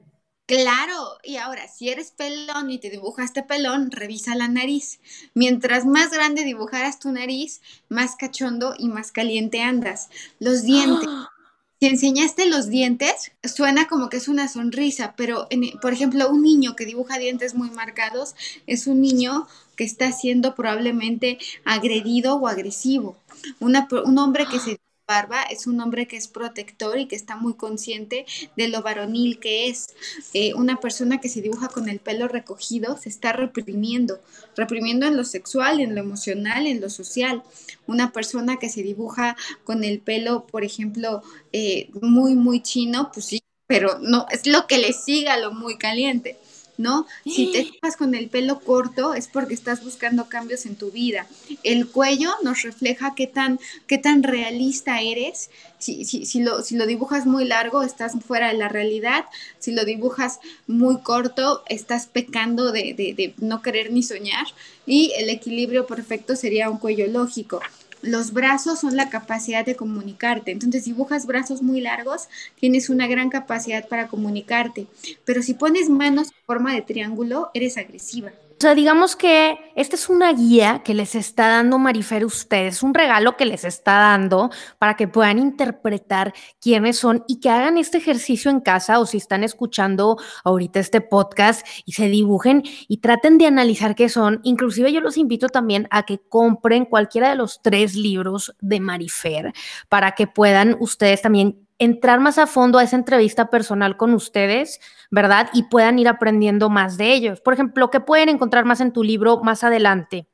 Claro, 0.47 1.19
y 1.25 1.37
ahora, 1.39 1.67
si 1.67 1.89
eres 1.89 2.13
pelón 2.13 2.71
y 2.71 2.79
te 2.79 2.89
dibujaste 2.89 3.43
pelón, 3.43 3.91
revisa 3.91 4.37
la 4.37 4.47
nariz. 4.47 5.01
Mientras 5.35 5.85
más 5.87 6.13
grande 6.13 6.45
dibujaras 6.45 7.01
tu 7.01 7.11
nariz, 7.11 7.63
más 7.89 8.15
cachondo 8.15 8.75
y 8.79 8.89
más 8.89 9.11
caliente 9.11 9.63
andas. 9.63 10.09
Los 10.39 10.63
dientes. 10.63 11.09
Si 11.79 11.89
enseñaste 11.89 12.47
los 12.47 12.69
dientes, 12.71 13.33
suena 13.45 13.87
como 13.87 14.09
que 14.09 14.17
es 14.17 14.29
una 14.29 14.49
sonrisa, 14.49 15.13
pero 15.15 15.47
por 15.83 15.93
ejemplo, 15.93 16.31
un 16.31 16.41
niño 16.41 16.75
que 16.75 16.87
dibuja 16.87 17.19
dientes 17.19 17.55
muy 17.55 17.69
marcados 17.69 18.35
es 18.67 18.87
un 18.87 19.03
niño 19.03 19.47
que 19.77 19.85
está 19.85 20.11
siendo 20.11 20.55
probablemente 20.55 21.37
agredido 21.67 22.37
o 22.37 22.49
agresivo. 22.49 23.19
un 23.61 24.17
hombre 24.17 24.47
que 24.51 24.59
se 24.59 24.79
barba 25.07 25.43
es 25.45 25.67
un 25.67 25.81
hombre 25.81 26.09
que 26.09 26.17
es 26.17 26.29
protector 26.29 26.99
y 26.99 27.07
que 27.07 27.17
está 27.17 27.37
muy 27.37 27.55
consciente 27.55 28.27
de 28.57 28.69
lo 28.69 28.83
varonil 28.83 29.39
que 29.39 29.69
es. 29.69 29.95
Eh, 30.35 30.55
una 30.55 30.81
persona 30.81 31.21
que 31.21 31.29
se 31.29 31.43
dibuja 31.43 31.69
con 31.69 31.89
el 31.89 32.01
pelo 32.01 32.29
recogido 32.29 32.97
se 32.97 33.09
está 33.09 33.33
reprimiendo, 33.33 34.21
reprimiendo 34.57 35.07
en 35.07 35.17
lo 35.17 35.25
sexual, 35.25 35.81
en 35.81 35.95
lo 35.95 36.01
emocional, 36.01 36.67
en 36.67 36.81
lo 36.81 36.91
social. 36.91 37.43
Una 37.87 38.13
persona 38.13 38.59
que 38.59 38.69
se 38.69 38.83
dibuja 38.83 39.37
con 39.65 39.85
el 39.85 40.01
pelo, 40.01 40.47
por 40.47 40.65
ejemplo, 40.65 41.23
eh, 41.53 41.89
muy, 42.03 42.35
muy 42.35 42.61
chino, 42.61 43.11
pues 43.13 43.27
sí, 43.27 43.41
pero 43.67 43.99
no, 44.01 44.27
es 44.31 44.47
lo 44.47 44.67
que 44.67 44.79
le 44.79 44.93
siga 44.93 45.39
lo 45.39 45.53
muy 45.53 45.79
caliente. 45.79 46.37
¿No? 46.79 47.07
Si 47.25 47.53
te 47.53 47.61
estás 47.61 47.97
con 47.97 48.15
el 48.15 48.29
pelo 48.29 48.61
corto 48.61 49.15
es 49.15 49.29
porque 49.29 49.55
estás 49.55 49.83
buscando 49.83 50.29
cambios 50.29 50.67
en 50.67 50.77
tu 50.77 50.91
vida. 50.91 51.27
El 51.63 51.89
cuello 51.89 52.33
nos 52.43 52.63
refleja 52.63 53.15
qué 53.15 53.27
tan, 53.27 53.59
qué 53.87 53.99
tan 53.99 54.23
realista 54.23 55.01
eres. 55.01 55.51
Si, 55.79 56.05
si, 56.05 56.27
si, 56.27 56.43
lo, 56.43 56.63
si 56.63 56.77
lo 56.77 56.87
dibujas 56.87 57.27
muy 57.27 57.45
largo, 57.45 57.83
estás 57.83 58.13
fuera 58.27 58.49
de 58.49 58.59
la 58.59 58.69
realidad. 58.69 59.25
Si 59.59 59.73
lo 59.73 59.85
dibujas 59.85 60.41
muy 60.67 61.01
corto, 61.01 61.63
estás 61.69 62.07
pecando 62.07 62.73
de, 62.73 62.95
de, 62.95 63.15
de 63.15 63.35
no 63.39 63.63
querer 63.63 63.93
ni 63.93 64.03
soñar. 64.03 64.47
Y 64.87 65.13
el 65.17 65.31
equilibrio 65.31 65.87
perfecto 65.87 66.37
sería 66.37 66.71
un 66.71 66.79
cuello 66.79 67.07
lógico 67.07 67.61
los 68.07 68.33
brazos 68.33 68.81
son 68.81 68.97
la 68.97 69.11
capacidad 69.11 69.65
de 69.65 69.77
comunicarte. 69.77 70.51
Entonces, 70.53 70.85
dibujas 70.85 71.27
brazos 71.27 71.63
muy 71.63 71.81
largos, 71.81 72.29
tienes 72.59 72.89
una 72.91 73.07
gran 73.07 73.31
capacidad 73.31 73.89
para 73.89 74.09
comunicarte. 74.09 74.89
Pero 75.25 75.43
si 75.43 75.55
pones 75.55 75.89
manos 75.91 76.29
en 76.29 76.45
forma 76.47 76.75
de 76.75 76.83
triángulo, 76.83 77.51
eres 77.55 77.77
agresiva. 77.79 78.33
O 78.59 78.59
sea, 78.59 78.75
digamos 78.75 79.17
que 79.17 79.59
esta 79.75 79.97
es 79.97 80.09
una 80.09 80.33
guía 80.33 80.81
que 80.83 80.95
les 80.95 81.15
está 81.15 81.49
dando 81.49 81.77
Marifer 81.79 82.23
a 82.23 82.27
ustedes, 82.27 82.83
un 82.83 82.95
regalo 82.95 83.37
que 83.37 83.45
les 83.45 83.65
está 83.65 83.93
dando 83.97 84.49
para 84.79 84.95
que 84.95 85.07
puedan 85.09 85.39
interpretar 85.39 86.33
quiénes 86.59 86.97
son 86.97 87.23
y 87.29 87.39
que 87.39 87.51
hagan 87.51 87.77
este 87.77 87.99
ejercicio 87.99 88.51
en 88.51 88.61
casa 88.61 88.99
o 88.99 89.05
si 89.05 89.19
están 89.19 89.45
escuchando 89.45 90.17
ahorita 90.43 90.81
este 90.81 91.03
podcast 91.03 91.67
y 91.85 91.93
se 91.93 92.09
dibujen 92.09 92.63
y 92.89 92.97
traten 93.03 93.37
de 93.37 93.45
analizar 93.45 93.95
qué 93.95 94.09
son. 94.09 94.41
Inclusive 94.43 94.91
yo 94.91 95.03
los 95.03 95.19
invito 95.19 95.49
también 95.51 95.87
a 95.91 96.05
que 96.05 96.19
compren 96.27 96.87
cualquiera 96.87 97.29
de 97.29 97.37
los 97.37 97.61
tres 97.61 97.95
libros 97.95 98.57
de 98.63 98.81
Marifer 98.81 99.53
para 99.91 100.13
que 100.13 100.29
puedan 100.29 100.79
ustedes 100.81 101.21
también 101.21 101.66
entrar 101.79 102.21
más 102.21 102.39
a 102.39 102.47
fondo 102.47 102.79
a 102.79 102.85
esa 102.85 102.97
entrevista 102.97 103.51
personal 103.51 103.97
con 103.97 104.15
ustedes, 104.15 104.81
¿verdad? 105.11 105.49
Y 105.53 105.65
puedan 105.65 105.99
ir 105.99 106.09
aprendiendo 106.09 106.71
más 106.71 106.97
de 106.97 107.13
ellos. 107.13 107.41
Por 107.41 107.55
ejemplo, 107.55 107.91
¿qué 107.91 108.01
pueden 108.01 108.29
encontrar 108.29 108.65
más 108.65 108.81
en 108.81 108.93
tu 108.93 109.03
libro 109.03 109.43
más 109.43 109.65
adelante? 109.65 110.29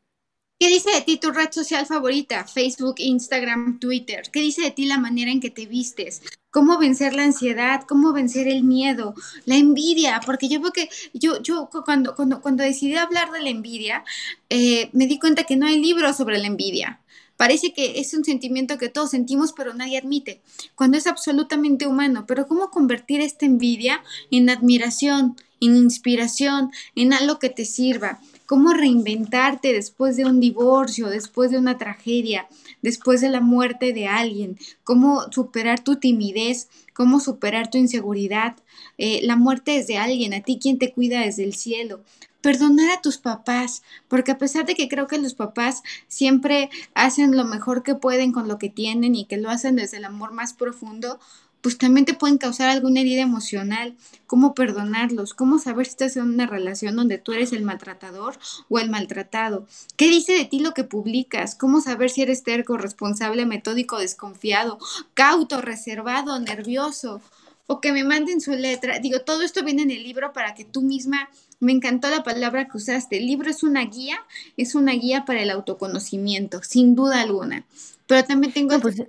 ¿Qué 0.62 0.68
dice 0.68 0.92
de 0.92 1.00
ti 1.00 1.16
tu 1.16 1.32
red 1.32 1.50
social 1.50 1.86
favorita? 1.86 2.44
Facebook, 2.44 2.94
Instagram, 2.98 3.80
Twitter. 3.80 4.22
¿Qué 4.32 4.38
dice 4.38 4.62
de 4.62 4.70
ti 4.70 4.84
la 4.84 4.96
manera 4.96 5.32
en 5.32 5.40
que 5.40 5.50
te 5.50 5.66
vistes? 5.66 6.22
¿Cómo 6.52 6.78
vencer 6.78 7.16
la 7.16 7.24
ansiedad? 7.24 7.82
¿Cómo 7.88 8.12
vencer 8.12 8.46
el 8.46 8.62
miedo? 8.62 9.16
La 9.44 9.56
envidia, 9.56 10.20
porque 10.24 10.48
yo 10.48 10.60
veo 10.60 10.70
que 10.70 10.88
yo, 11.14 11.42
yo 11.42 11.68
cuando, 11.84 12.14
cuando, 12.14 12.40
cuando 12.40 12.62
decidí 12.62 12.94
hablar 12.94 13.32
de 13.32 13.40
la 13.40 13.48
envidia, 13.48 14.04
eh, 14.50 14.88
me 14.92 15.08
di 15.08 15.18
cuenta 15.18 15.42
que 15.42 15.56
no 15.56 15.66
hay 15.66 15.80
libros 15.80 16.16
sobre 16.16 16.38
la 16.38 16.46
envidia. 16.46 17.01
Parece 17.42 17.72
que 17.72 17.98
es 17.98 18.14
un 18.14 18.22
sentimiento 18.22 18.78
que 18.78 18.88
todos 18.88 19.10
sentimos 19.10 19.52
pero 19.52 19.74
nadie 19.74 19.98
admite, 19.98 20.40
cuando 20.76 20.96
es 20.96 21.08
absolutamente 21.08 21.88
humano. 21.88 22.24
Pero 22.24 22.46
¿cómo 22.46 22.70
convertir 22.70 23.20
esta 23.20 23.46
envidia 23.46 24.00
en 24.30 24.48
admiración, 24.48 25.34
en 25.60 25.76
inspiración, 25.76 26.70
en 26.94 27.12
algo 27.12 27.40
que 27.40 27.50
te 27.50 27.64
sirva? 27.64 28.20
¿Cómo 28.46 28.72
reinventarte 28.72 29.72
después 29.72 30.16
de 30.16 30.24
un 30.24 30.38
divorcio, 30.38 31.08
después 31.08 31.50
de 31.50 31.58
una 31.58 31.78
tragedia, 31.78 32.46
después 32.80 33.20
de 33.20 33.30
la 33.30 33.40
muerte 33.40 33.92
de 33.92 34.06
alguien? 34.06 34.56
¿Cómo 34.84 35.24
superar 35.32 35.82
tu 35.82 35.96
timidez? 35.96 36.68
¿Cómo 36.94 37.18
superar 37.18 37.70
tu 37.70 37.76
inseguridad? 37.76 38.54
Eh, 38.98 39.18
la 39.24 39.34
muerte 39.34 39.78
es 39.78 39.88
de 39.88 39.96
alguien, 39.96 40.32
a 40.32 40.42
ti 40.42 40.60
quien 40.62 40.78
te 40.78 40.92
cuida 40.92 41.22
desde 41.22 41.42
el 41.42 41.54
cielo 41.54 42.04
perdonar 42.42 42.90
a 42.90 43.00
tus 43.00 43.16
papás, 43.16 43.82
porque 44.08 44.32
a 44.32 44.38
pesar 44.38 44.66
de 44.66 44.74
que 44.74 44.88
creo 44.88 45.06
que 45.06 45.18
los 45.18 45.34
papás 45.34 45.82
siempre 46.08 46.68
hacen 46.94 47.36
lo 47.36 47.44
mejor 47.44 47.82
que 47.82 47.94
pueden 47.94 48.32
con 48.32 48.48
lo 48.48 48.58
que 48.58 48.68
tienen 48.68 49.14
y 49.14 49.24
que 49.24 49.38
lo 49.38 49.48
hacen 49.48 49.76
desde 49.76 49.96
el 49.96 50.04
amor 50.04 50.32
más 50.32 50.52
profundo, 50.52 51.18
pues 51.62 51.78
también 51.78 52.04
te 52.04 52.14
pueden 52.14 52.38
causar 52.38 52.68
alguna 52.68 53.00
herida 53.00 53.22
emocional. 53.22 53.96
¿Cómo 54.26 54.52
perdonarlos? 54.52 55.32
¿Cómo 55.32 55.58
saber 55.58 55.86
si 55.86 55.90
estás 55.90 56.16
en 56.16 56.24
una 56.24 56.46
relación 56.46 56.96
donde 56.96 57.18
tú 57.18 57.32
eres 57.32 57.52
el 57.52 57.62
maltratador 57.62 58.36
o 58.68 58.78
el 58.80 58.90
maltratado? 58.90 59.66
¿Qué 59.96 60.08
dice 60.08 60.32
de 60.32 60.44
ti 60.44 60.58
lo 60.58 60.74
que 60.74 60.84
publicas? 60.84 61.54
¿Cómo 61.54 61.80
saber 61.80 62.10
si 62.10 62.22
eres 62.22 62.42
terco, 62.42 62.76
responsable, 62.76 63.46
metódico, 63.46 63.98
desconfiado, 63.98 64.78
cauto, 65.14 65.60
reservado, 65.60 66.38
nervioso? 66.40 67.22
O 67.68 67.80
que 67.80 67.92
me 67.92 68.02
manden 68.02 68.40
su 68.40 68.52
letra. 68.52 68.98
Digo, 68.98 69.20
todo 69.20 69.42
esto 69.42 69.62
viene 69.62 69.82
en 69.82 69.92
el 69.92 70.02
libro 70.02 70.32
para 70.32 70.54
que 70.54 70.64
tú 70.64 70.82
misma 70.82 71.30
me 71.62 71.70
encantó 71.70 72.10
la 72.10 72.24
palabra 72.24 72.66
que 72.66 72.76
usaste. 72.76 73.18
El 73.18 73.26
libro 73.26 73.48
es 73.48 73.62
una 73.62 73.84
guía, 73.84 74.16
es 74.56 74.74
una 74.74 74.92
guía 74.92 75.24
para 75.24 75.42
el 75.42 75.50
autoconocimiento, 75.50 76.60
sin 76.64 76.96
duda 76.96 77.20
alguna. 77.20 77.64
Pero 78.08 78.24
también 78.24 78.52
tengo... 78.52 78.80
Pues, 78.80 79.04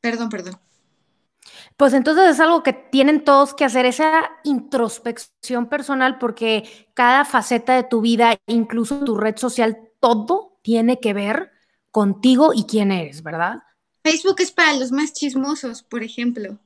perdón, 0.00 0.28
perdón. 0.28 0.56
Pues 1.76 1.92
entonces 1.92 2.30
es 2.30 2.40
algo 2.40 2.62
que 2.62 2.74
tienen 2.74 3.24
todos 3.24 3.54
que 3.54 3.64
hacer, 3.64 3.86
esa 3.86 4.30
introspección 4.44 5.68
personal, 5.68 6.18
porque 6.18 6.88
cada 6.94 7.24
faceta 7.24 7.74
de 7.74 7.82
tu 7.82 8.00
vida, 8.00 8.36
incluso 8.46 9.00
tu 9.04 9.16
red 9.16 9.36
social, 9.36 9.90
todo 9.98 10.60
tiene 10.62 11.00
que 11.00 11.12
ver 11.12 11.50
contigo 11.90 12.52
y 12.54 12.66
quién 12.66 12.92
eres, 12.92 13.24
¿verdad? 13.24 13.64
Facebook 14.04 14.36
es 14.38 14.52
para 14.52 14.74
los 14.74 14.92
más 14.92 15.12
chismosos, 15.12 15.82
por 15.82 16.04
ejemplo. 16.04 16.56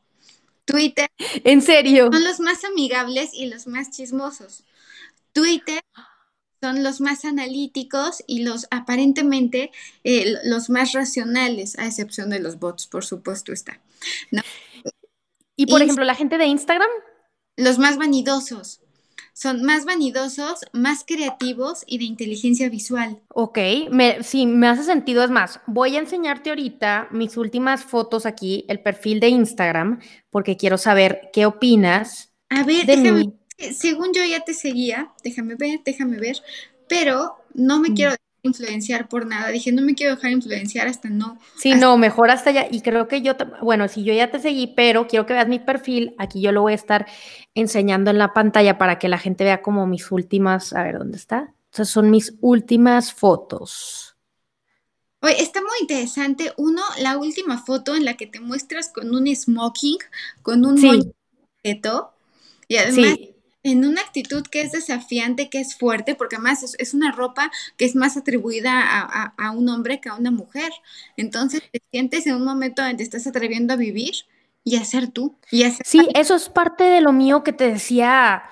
Twitter. 0.66 1.08
¿En 1.44 1.62
serio? 1.62 2.10
Son 2.12 2.24
los 2.24 2.40
más 2.40 2.62
amigables 2.64 3.30
y 3.32 3.46
los 3.46 3.66
más 3.66 3.90
chismosos. 3.90 4.64
Twitter 5.32 5.80
son 6.60 6.82
los 6.82 7.00
más 7.00 7.24
analíticos 7.24 8.22
y 8.26 8.42
los 8.42 8.66
aparentemente 8.70 9.70
eh, 10.04 10.34
los 10.44 10.70
más 10.70 10.92
racionales, 10.92 11.78
a 11.78 11.86
excepción 11.86 12.30
de 12.30 12.40
los 12.40 12.58
bots, 12.58 12.86
por 12.86 13.04
supuesto 13.04 13.52
está. 13.52 13.80
Y 15.56 15.66
por 15.66 15.82
ejemplo, 15.82 16.04
la 16.04 16.14
gente 16.14 16.38
de 16.38 16.46
Instagram. 16.46 16.88
Los 17.56 17.78
más 17.78 17.96
vanidosos. 17.96 18.80
Son 19.32 19.62
más 19.62 19.84
vanidosos, 19.84 20.64
más 20.72 21.04
creativos 21.06 21.84
y 21.86 21.98
de 21.98 22.04
inteligencia 22.04 22.68
visual. 22.68 23.20
Ok, 23.28 23.58
me, 23.90 24.22
sí, 24.24 24.46
me 24.46 24.66
hace 24.66 24.82
sentido. 24.82 25.22
Es 25.22 25.30
más, 25.30 25.60
voy 25.66 25.96
a 25.96 26.00
enseñarte 26.00 26.50
ahorita 26.50 27.08
mis 27.12 27.36
últimas 27.36 27.84
fotos 27.84 28.26
aquí, 28.26 28.64
el 28.68 28.80
perfil 28.80 29.20
de 29.20 29.28
Instagram, 29.28 30.00
porque 30.30 30.56
quiero 30.56 30.76
saber 30.76 31.30
qué 31.32 31.46
opinas. 31.46 32.32
A 32.48 32.64
ver, 32.64 32.86
déjame, 32.86 33.32
según 33.58 34.12
yo 34.14 34.24
ya 34.24 34.40
te 34.40 34.54
seguía, 34.54 35.12
déjame 35.24 35.56
ver, 35.56 35.80
déjame 35.84 36.18
ver, 36.18 36.36
pero 36.88 37.36
no 37.54 37.80
me 37.80 37.90
mm. 37.90 37.94
quiero 37.94 38.14
influenciar 38.42 39.08
por 39.08 39.26
nada. 39.26 39.48
Dije, 39.48 39.72
no 39.72 39.82
me 39.82 39.94
quiero 39.94 40.14
dejar 40.14 40.30
influenciar 40.30 40.86
hasta 40.86 41.08
no. 41.10 41.38
Sí, 41.56 41.74
no, 41.74 41.98
mejor 41.98 42.30
hasta 42.30 42.50
allá. 42.50 42.68
Y 42.70 42.80
creo 42.80 43.08
que 43.08 43.22
yo, 43.22 43.34
bueno, 43.62 43.88
si 43.88 44.04
yo 44.04 44.14
ya 44.14 44.30
te 44.30 44.38
seguí, 44.38 44.68
pero 44.68 45.06
quiero 45.06 45.26
que 45.26 45.34
veas 45.34 45.48
mi 45.48 45.58
perfil, 45.58 46.14
aquí 46.18 46.40
yo 46.40 46.52
lo 46.52 46.62
voy 46.62 46.72
a 46.72 46.76
estar 46.76 47.06
enseñando 47.54 48.10
en 48.10 48.18
la 48.18 48.32
pantalla 48.32 48.78
para 48.78 48.98
que 48.98 49.08
la 49.08 49.18
gente 49.18 49.44
vea 49.44 49.62
como 49.62 49.86
mis 49.86 50.10
últimas, 50.10 50.72
a 50.72 50.82
ver, 50.84 50.98
¿dónde 50.98 51.18
está? 51.18 51.54
Esas 51.72 51.88
son 51.88 52.10
mis 52.10 52.34
últimas 52.40 53.12
fotos. 53.12 54.16
Oye, 55.20 55.42
está 55.42 55.60
muy 55.60 55.76
interesante. 55.80 56.52
Uno, 56.56 56.82
la 57.00 57.18
última 57.18 57.58
foto 57.58 57.96
en 57.96 58.04
la 58.04 58.16
que 58.16 58.28
te 58.28 58.40
muestras 58.40 58.88
con 58.88 59.14
un 59.14 59.26
smoking, 59.34 59.98
con 60.42 60.64
un 60.64 60.78
sí. 60.78 61.12
y 62.68 62.76
además 62.76 63.18
en 63.68 63.84
una 63.84 64.00
actitud 64.00 64.42
que 64.42 64.62
es 64.62 64.72
desafiante, 64.72 65.48
que 65.50 65.60
es 65.60 65.76
fuerte, 65.76 66.14
porque 66.14 66.36
además 66.36 66.74
es, 66.78 66.94
una 66.94 67.12
ropa 67.12 67.50
que 67.76 67.84
es 67.84 67.94
más 67.94 68.16
atribuida 68.16 68.82
a, 68.82 69.50
un 69.50 69.68
hombre 69.68 70.00
que 70.00 70.08
a 70.08 70.14
una 70.14 70.30
mujer. 70.30 70.72
Entonces 71.16 71.62
te 71.70 71.82
sientes 71.90 72.26
en 72.26 72.34
un 72.34 72.44
momento 72.44 72.82
donde 72.82 72.98
te 72.98 73.02
estás 73.02 73.26
atreviendo 73.26 73.74
a 73.74 73.76
vivir 73.76 74.14
y 74.64 74.76
a 74.76 74.84
ser 74.84 75.08
tú. 75.08 75.36
Y 75.50 75.64
sí, 75.84 76.08
eso 76.14 76.34
es 76.34 76.48
parte 76.48 76.84
de 76.84 77.00
lo 77.00 77.12
mío 77.12 77.44
que 77.44 77.52
te 77.52 77.70
decía 77.70 78.42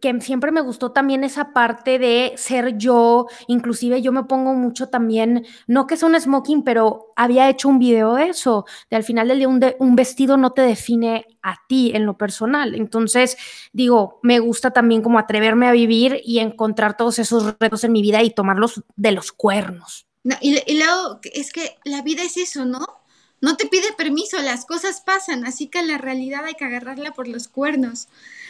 que 0.00 0.20
siempre 0.20 0.50
me 0.50 0.60
gustó 0.60 0.92
también 0.92 1.24
esa 1.24 1.52
parte 1.52 1.98
de 1.98 2.34
ser 2.36 2.76
yo, 2.76 3.26
inclusive 3.46 4.02
yo 4.02 4.12
me 4.12 4.24
pongo 4.24 4.54
mucho 4.54 4.88
también, 4.88 5.46
no 5.66 5.86
que 5.86 5.96
sea 5.96 6.08
un 6.08 6.20
smoking, 6.20 6.62
pero 6.62 7.12
había 7.16 7.48
hecho 7.48 7.68
un 7.68 7.78
video 7.78 8.14
de 8.14 8.28
eso, 8.28 8.64
de 8.90 8.96
al 8.96 9.04
final 9.04 9.28
del 9.28 9.38
día 9.38 9.48
un, 9.48 9.60
un 9.78 9.96
vestido 9.96 10.36
no 10.36 10.52
te 10.52 10.62
define 10.62 11.26
a 11.42 11.56
ti 11.68 11.92
en 11.94 12.06
lo 12.06 12.16
personal. 12.16 12.74
Entonces, 12.74 13.36
digo, 13.72 14.20
me 14.22 14.38
gusta 14.38 14.70
también 14.70 15.02
como 15.02 15.18
atreverme 15.18 15.68
a 15.68 15.72
vivir 15.72 16.20
y 16.24 16.38
encontrar 16.38 16.96
todos 16.96 17.18
esos 17.18 17.56
retos 17.58 17.84
en 17.84 17.92
mi 17.92 18.02
vida 18.02 18.22
y 18.22 18.30
tomarlos 18.30 18.82
de 18.96 19.12
los 19.12 19.32
cuernos. 19.32 20.06
y 20.40 20.78
luego 20.78 21.20
es 21.22 21.52
que 21.52 21.76
la 21.84 22.02
vida 22.02 22.22
es 22.22 22.36
eso, 22.36 22.64
¿no? 22.64 23.03
No 23.44 23.58
te 23.58 23.66
pide 23.66 23.92
permiso, 23.92 24.38
las 24.38 24.64
cosas 24.64 25.02
pasan, 25.02 25.44
así 25.44 25.66
que 25.66 25.82
la 25.82 25.98
realidad 25.98 26.46
hay 26.46 26.54
que 26.54 26.64
agarrarla 26.64 27.12
por 27.12 27.28
los 27.28 27.46
cuernos. 27.46 28.08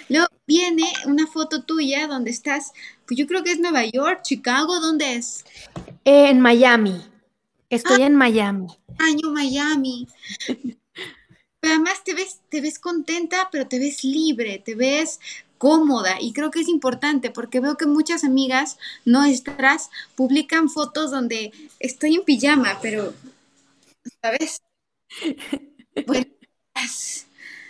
Luego 0.08 0.28
viene 0.46 0.84
una 1.06 1.26
foto 1.26 1.64
tuya 1.64 2.06
donde 2.06 2.30
estás, 2.30 2.70
pues 3.04 3.18
yo 3.18 3.26
creo 3.26 3.42
que 3.42 3.50
es 3.50 3.58
Nueva 3.58 3.84
York, 3.86 4.20
Chicago, 4.22 4.78
¿dónde 4.78 5.16
es? 5.16 5.44
en 6.04 6.38
Miami. 6.38 7.02
Estoy 7.70 8.02
ah. 8.02 8.06
en 8.06 8.14
Miami. 8.14 8.68
Año 9.00 9.32
Miami. 9.32 10.06
Pero 10.46 11.74
además 11.74 12.04
te 12.04 12.14
ves, 12.14 12.38
te 12.48 12.60
ves 12.60 12.78
contenta, 12.78 13.48
pero 13.50 13.66
te 13.66 13.80
ves 13.80 14.04
libre, 14.04 14.62
te 14.64 14.76
ves 14.76 15.18
cómoda 15.58 16.18
y 16.20 16.32
creo 16.32 16.52
que 16.52 16.60
es 16.60 16.68
importante 16.68 17.32
porque 17.32 17.58
veo 17.58 17.76
que 17.76 17.86
muchas 17.86 18.22
amigas 18.22 18.78
nuestras 19.04 19.90
publican 20.14 20.68
fotos 20.68 21.10
donde 21.10 21.52
estoy 21.80 22.14
en 22.14 22.22
pijama, 22.22 22.78
pero, 22.80 23.12
¿sabes? 24.22 24.60
Pues, 26.06 26.26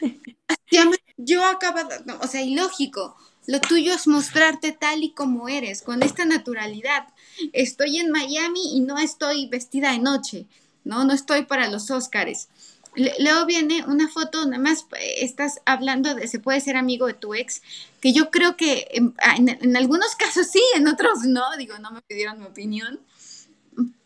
yo 1.16 1.44
acabo, 1.44 1.80
o 2.20 2.26
sea, 2.26 2.42
ilógico. 2.42 3.16
Lo 3.46 3.61
tuyo 3.61 3.94
es 3.94 4.07
mostrarte 4.07 4.72
tal 4.72 5.02
y 5.02 5.11
como 5.11 5.48
eres, 5.48 5.83
con 5.83 6.02
esta 6.02 6.24
naturalidad. 6.24 7.09
Estoy 7.52 7.98
en 7.98 8.11
Miami 8.11 8.76
y 8.76 8.80
no 8.80 8.98
estoy 8.98 9.48
vestida 9.48 9.92
de 9.92 9.98
noche, 9.98 10.46
¿no? 10.85 11.04
No 11.04 11.12
estoy 11.12 11.44
para 11.44 11.68
los 11.68 11.90
Óscares. 11.90 12.48
Luego 12.96 13.44
viene 13.44 13.85
una 13.87 14.09
foto, 14.09 14.44
nada 14.46 14.62
más 14.62 14.87
eh, 14.98 15.16
estás 15.24 15.61
hablando 15.66 16.14
de 16.14 16.28
se 16.28 16.38
puede 16.38 16.61
ser 16.61 16.76
amigo 16.76 17.07
de 17.07 17.14
tu 17.14 17.35
ex, 17.35 17.61
que 18.00 18.12
yo 18.12 18.30
creo 18.30 18.57
que 18.57 18.87
en, 18.92 19.14
ah, 19.18 19.37
algunos 19.76 20.14
casos 20.14 20.46
sí, 20.46 20.62
en 20.76 20.87
otros 20.87 21.24
no, 21.24 21.44
digo, 21.59 21.76
no 21.80 21.90
me 21.90 22.02
pidieron 22.02 22.38
mi 22.38 22.46
opinión, 22.46 23.00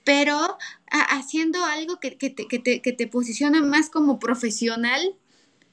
pero 0.08 0.56
haciendo 0.88 1.62
algo 1.66 2.00
que, 2.00 2.16
que, 2.16 2.30
te, 2.30 2.48
que, 2.48 2.58
te, 2.58 2.80
que 2.80 2.94
te 2.94 3.06
posiciona 3.06 3.60
más 3.60 3.90
como 3.90 4.18
profesional 4.18 5.02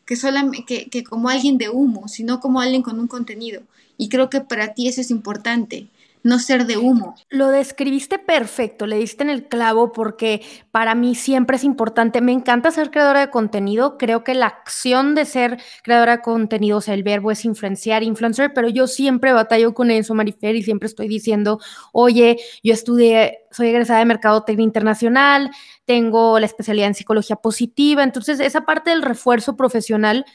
que, 0.05 0.17
solamente, 0.17 0.89
que, 0.89 1.03
como 1.05 1.29
alguien 1.29 1.57
de 1.57 1.69
humo, 1.69 2.09
sino 2.09 2.41
como 2.41 2.59
alguien 2.59 2.81
con 2.81 2.99
un 2.99 3.07
contenido. 3.07 3.61
Y 3.97 4.09
creo 4.09 4.29
que 4.29 4.41
para 4.41 4.73
ti 4.73 4.89
eso 4.89 4.99
es 4.99 5.09
importante, 5.09 5.87
no 6.25 6.39
ser 6.39 6.65
de 6.65 6.75
humo. 6.75 7.13
Lo 7.29 7.49
describiste 7.49 8.17
perfecto, 8.17 8.87
le 8.87 8.97
diste 8.97 9.23
en 9.23 9.29
el 9.29 9.47
clavo 9.47 9.91
porque 9.91 10.41
para 10.71 10.95
mí 10.95 11.13
siempre 11.13 11.57
es 11.57 11.63
importante, 11.63 12.19
me 12.19 12.31
encanta 12.31 12.71
ser 12.71 12.89
creadora 12.89 13.19
de 13.19 13.29
contenido, 13.29 13.99
creo 13.99 14.23
que 14.23 14.33
la 14.33 14.47
acción 14.47 15.13
de 15.13 15.25
ser 15.25 15.61
creadora 15.83 16.17
de 16.17 16.23
contenido, 16.23 16.79
o 16.79 16.81
sea, 16.81 16.95
el 16.95 17.03
verbo 17.03 17.29
es 17.29 17.45
influenciar, 17.45 18.01
influencer, 18.01 18.53
pero 18.55 18.69
yo 18.69 18.87
siempre 18.87 19.33
batallo 19.33 19.75
con 19.75 19.91
eso, 19.91 20.15
Marifer, 20.15 20.55
y 20.55 20.63
siempre 20.63 20.87
estoy 20.87 21.07
diciendo, 21.07 21.59
oye, 21.93 22.39
yo 22.63 22.73
estudié, 22.73 23.45
soy 23.51 23.67
egresada 23.67 23.99
de 23.99 24.05
Mercadotecnia 24.05 24.63
Internacional, 24.63 25.51
tengo 25.85 26.39
la 26.39 26.47
especialidad 26.47 26.87
en 26.87 26.95
psicología 26.95 27.35
positiva, 27.35 28.01
entonces 28.01 28.39
esa 28.39 28.61
parte 28.61 28.89
del 28.89 29.03
refuerzo 29.03 29.55
profesional 29.55 30.25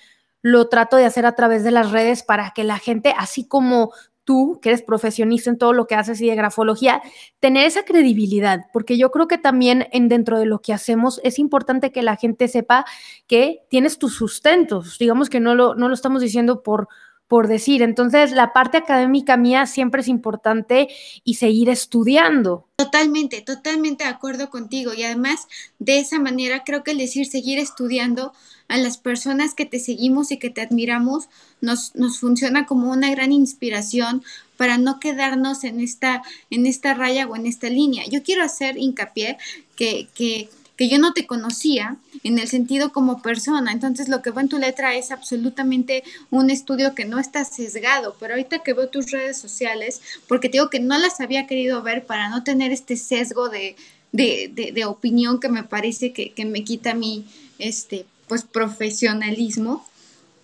lo 0.43 0.69
trato 0.69 0.97
de 0.97 1.05
hacer 1.05 1.27
a 1.27 1.35
través 1.35 1.65
de 1.65 1.71
las 1.71 1.91
redes 1.91 2.23
para 2.23 2.53
que 2.53 2.65
la 2.65 2.79
gente, 2.79 3.13
así 3.19 3.47
como 3.47 3.93
tú, 4.31 4.61
que 4.63 4.69
eres 4.69 4.83
profesionista 4.83 5.51
en 5.51 5.59
todo 5.59 5.73
lo 5.73 5.89
que 5.89 5.97
haces 5.97 6.21
y 6.21 6.29
de 6.29 6.37
grafología, 6.37 7.03
tener 7.41 7.67
esa 7.67 7.85
credibilidad, 7.85 8.67
porque 8.73 8.97
yo 8.97 9.11
creo 9.11 9.27
que 9.27 9.39
también 9.39 9.89
en 9.91 10.09
dentro 10.09 10.39
de 10.39 10.47
lo 10.47 10.61
que 10.61 10.73
hacemos 10.73 11.21
es 11.25 11.41
importante 11.41 11.91
que 11.91 12.05
la 12.05 12.15
gente 12.15 12.47
sepa 12.47 12.85
que 13.27 13.65
tienes 13.71 13.99
tus 13.99 14.15
sustentos, 14.15 14.99
digamos 15.01 15.31
que 15.31 15.41
no 15.41 15.57
lo, 15.57 15.75
no 15.75 15.89
lo 15.89 15.95
estamos 15.95 16.23
diciendo 16.23 16.63
por 16.63 16.87
por 17.27 17.47
decir. 17.47 17.83
Entonces, 17.83 18.33
la 18.33 18.53
parte 18.53 18.77
académica 18.77 19.37
mía 19.37 19.67
siempre 19.67 20.01
es 20.01 20.09
importante 20.09 20.89
y 21.23 21.35
seguir 21.35 21.69
estudiando. 21.69 22.67
Totalmente, 22.75 23.41
totalmente 23.43 24.03
de 24.03 24.11
acuerdo 24.11 24.51
contigo. 24.51 24.95
Y 24.95 25.05
además, 25.05 25.47
de 25.79 26.01
esa 26.01 26.19
manera, 26.19 26.65
creo 26.65 26.83
que 26.83 26.91
el 26.91 26.99
decir 26.99 27.27
seguir 27.27 27.61
estudiando 27.61 28.33
a 28.71 28.79
las 28.79 28.97
personas 28.97 29.55
que 29.55 29.67
te 29.67 29.79
seguimos 29.79 30.33
y 30.33 30.39
que 30.39 30.49
te 30.49 30.63
admiramos 30.63 31.29
nos, 31.61 31.95
nos 31.95 32.21
funciona 32.21 32.65
como 32.65 32.91
una 32.91 33.11
gran 33.11 33.33
inspiración 33.33 34.23
para 34.57 34.79
no 34.79 35.01
quedarnos 35.01 35.65
en 35.65 35.81
esta, 35.81 36.23
en 36.51 36.67
esta 36.67 36.95
raya 36.95 37.27
o 37.27 37.37
en 37.37 37.47
esta 37.47 37.69
línea. 37.69 38.05
Yo 38.09 38.23
quiero 38.23 38.43
hacer 38.43 38.79
hincapié 38.79 39.37
que, 39.77 40.09
que 40.15 40.49
que 40.81 40.89
yo 40.89 40.99
no 40.99 41.13
te 41.13 41.27
conocía 41.27 41.99
en 42.25 42.39
el 42.39 42.49
sentido 42.49 42.91
como 42.91 43.21
persona. 43.21 43.71
Entonces 43.71 44.09
lo 44.09 44.23
que 44.23 44.31
va 44.31 44.41
en 44.41 44.49
tu 44.49 44.57
letra 44.57 44.95
es 44.95 45.11
absolutamente 45.11 46.03
un 46.31 46.49
estudio 46.49 46.95
que 46.95 47.05
no 47.05 47.19
está 47.19 47.45
sesgado, 47.45 48.17
pero 48.19 48.33
ahorita 48.33 48.61
que 48.61 48.73
veo 48.73 48.89
tus 48.89 49.11
redes 49.11 49.37
sociales, 49.37 50.01
porque 50.27 50.49
te 50.49 50.53
digo 50.53 50.71
que 50.71 50.81
no 50.81 50.97
las 50.97 51.21
había 51.21 51.47
querido 51.47 51.83
ver 51.83 52.07
para 52.07 52.31
no 52.31 52.45
tener 52.45 52.73
este 52.73 52.97
sesgo 52.97 53.51
de, 53.51 53.77
de, 54.13 54.73
de, 54.75 54.85
opinión 54.87 55.39
que 55.39 55.51
me 55.51 55.65
parece 55.65 56.15
que, 56.15 56.33
que, 56.33 56.47
me 56.47 56.65
quita 56.65 56.95
mí 56.95 57.27
este, 57.59 58.07
pues 58.31 58.45
profesionalismo, 58.45 59.85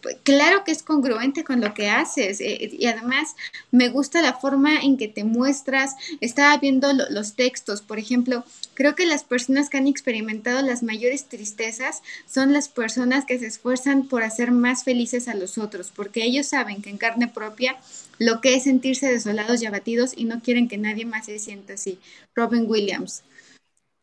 pues, 0.02 0.16
claro 0.24 0.64
que 0.64 0.72
es 0.72 0.82
congruente 0.82 1.44
con 1.44 1.60
lo 1.60 1.72
que 1.72 1.88
haces 1.88 2.40
eh, 2.40 2.68
y 2.76 2.86
además 2.86 3.36
me 3.70 3.90
gusta 3.90 4.22
la 4.22 4.34
forma 4.34 4.80
en 4.80 4.96
que 4.96 5.06
te 5.06 5.22
muestras. 5.22 5.94
Estaba 6.20 6.56
viendo 6.56 6.92
los 6.92 7.34
textos, 7.34 7.82
por 7.82 8.00
ejemplo, 8.00 8.44
creo 8.74 8.96
que 8.96 9.06
las 9.06 9.22
personas 9.22 9.70
que 9.70 9.78
han 9.78 9.86
experimentado 9.86 10.62
las 10.62 10.82
mayores 10.82 11.28
tristezas 11.28 12.02
son 12.28 12.52
las 12.52 12.68
personas 12.68 13.24
que 13.24 13.38
se 13.38 13.46
esfuerzan 13.46 14.08
por 14.08 14.24
hacer 14.24 14.50
más 14.50 14.82
felices 14.82 15.28
a 15.28 15.36
los 15.36 15.58
otros, 15.58 15.92
porque 15.94 16.24
ellos 16.24 16.48
saben 16.48 16.82
que 16.82 16.90
en 16.90 16.98
carne 16.98 17.28
propia 17.28 17.76
lo 18.18 18.40
que 18.40 18.56
es 18.56 18.64
sentirse 18.64 19.06
desolados 19.06 19.62
y 19.62 19.66
abatidos 19.66 20.12
y 20.16 20.24
no 20.24 20.40
quieren 20.40 20.66
que 20.66 20.76
nadie 20.76 21.04
más 21.04 21.26
se 21.26 21.38
sienta 21.38 21.74
así. 21.74 22.00
Robin 22.34 22.64
Williams. 22.66 23.22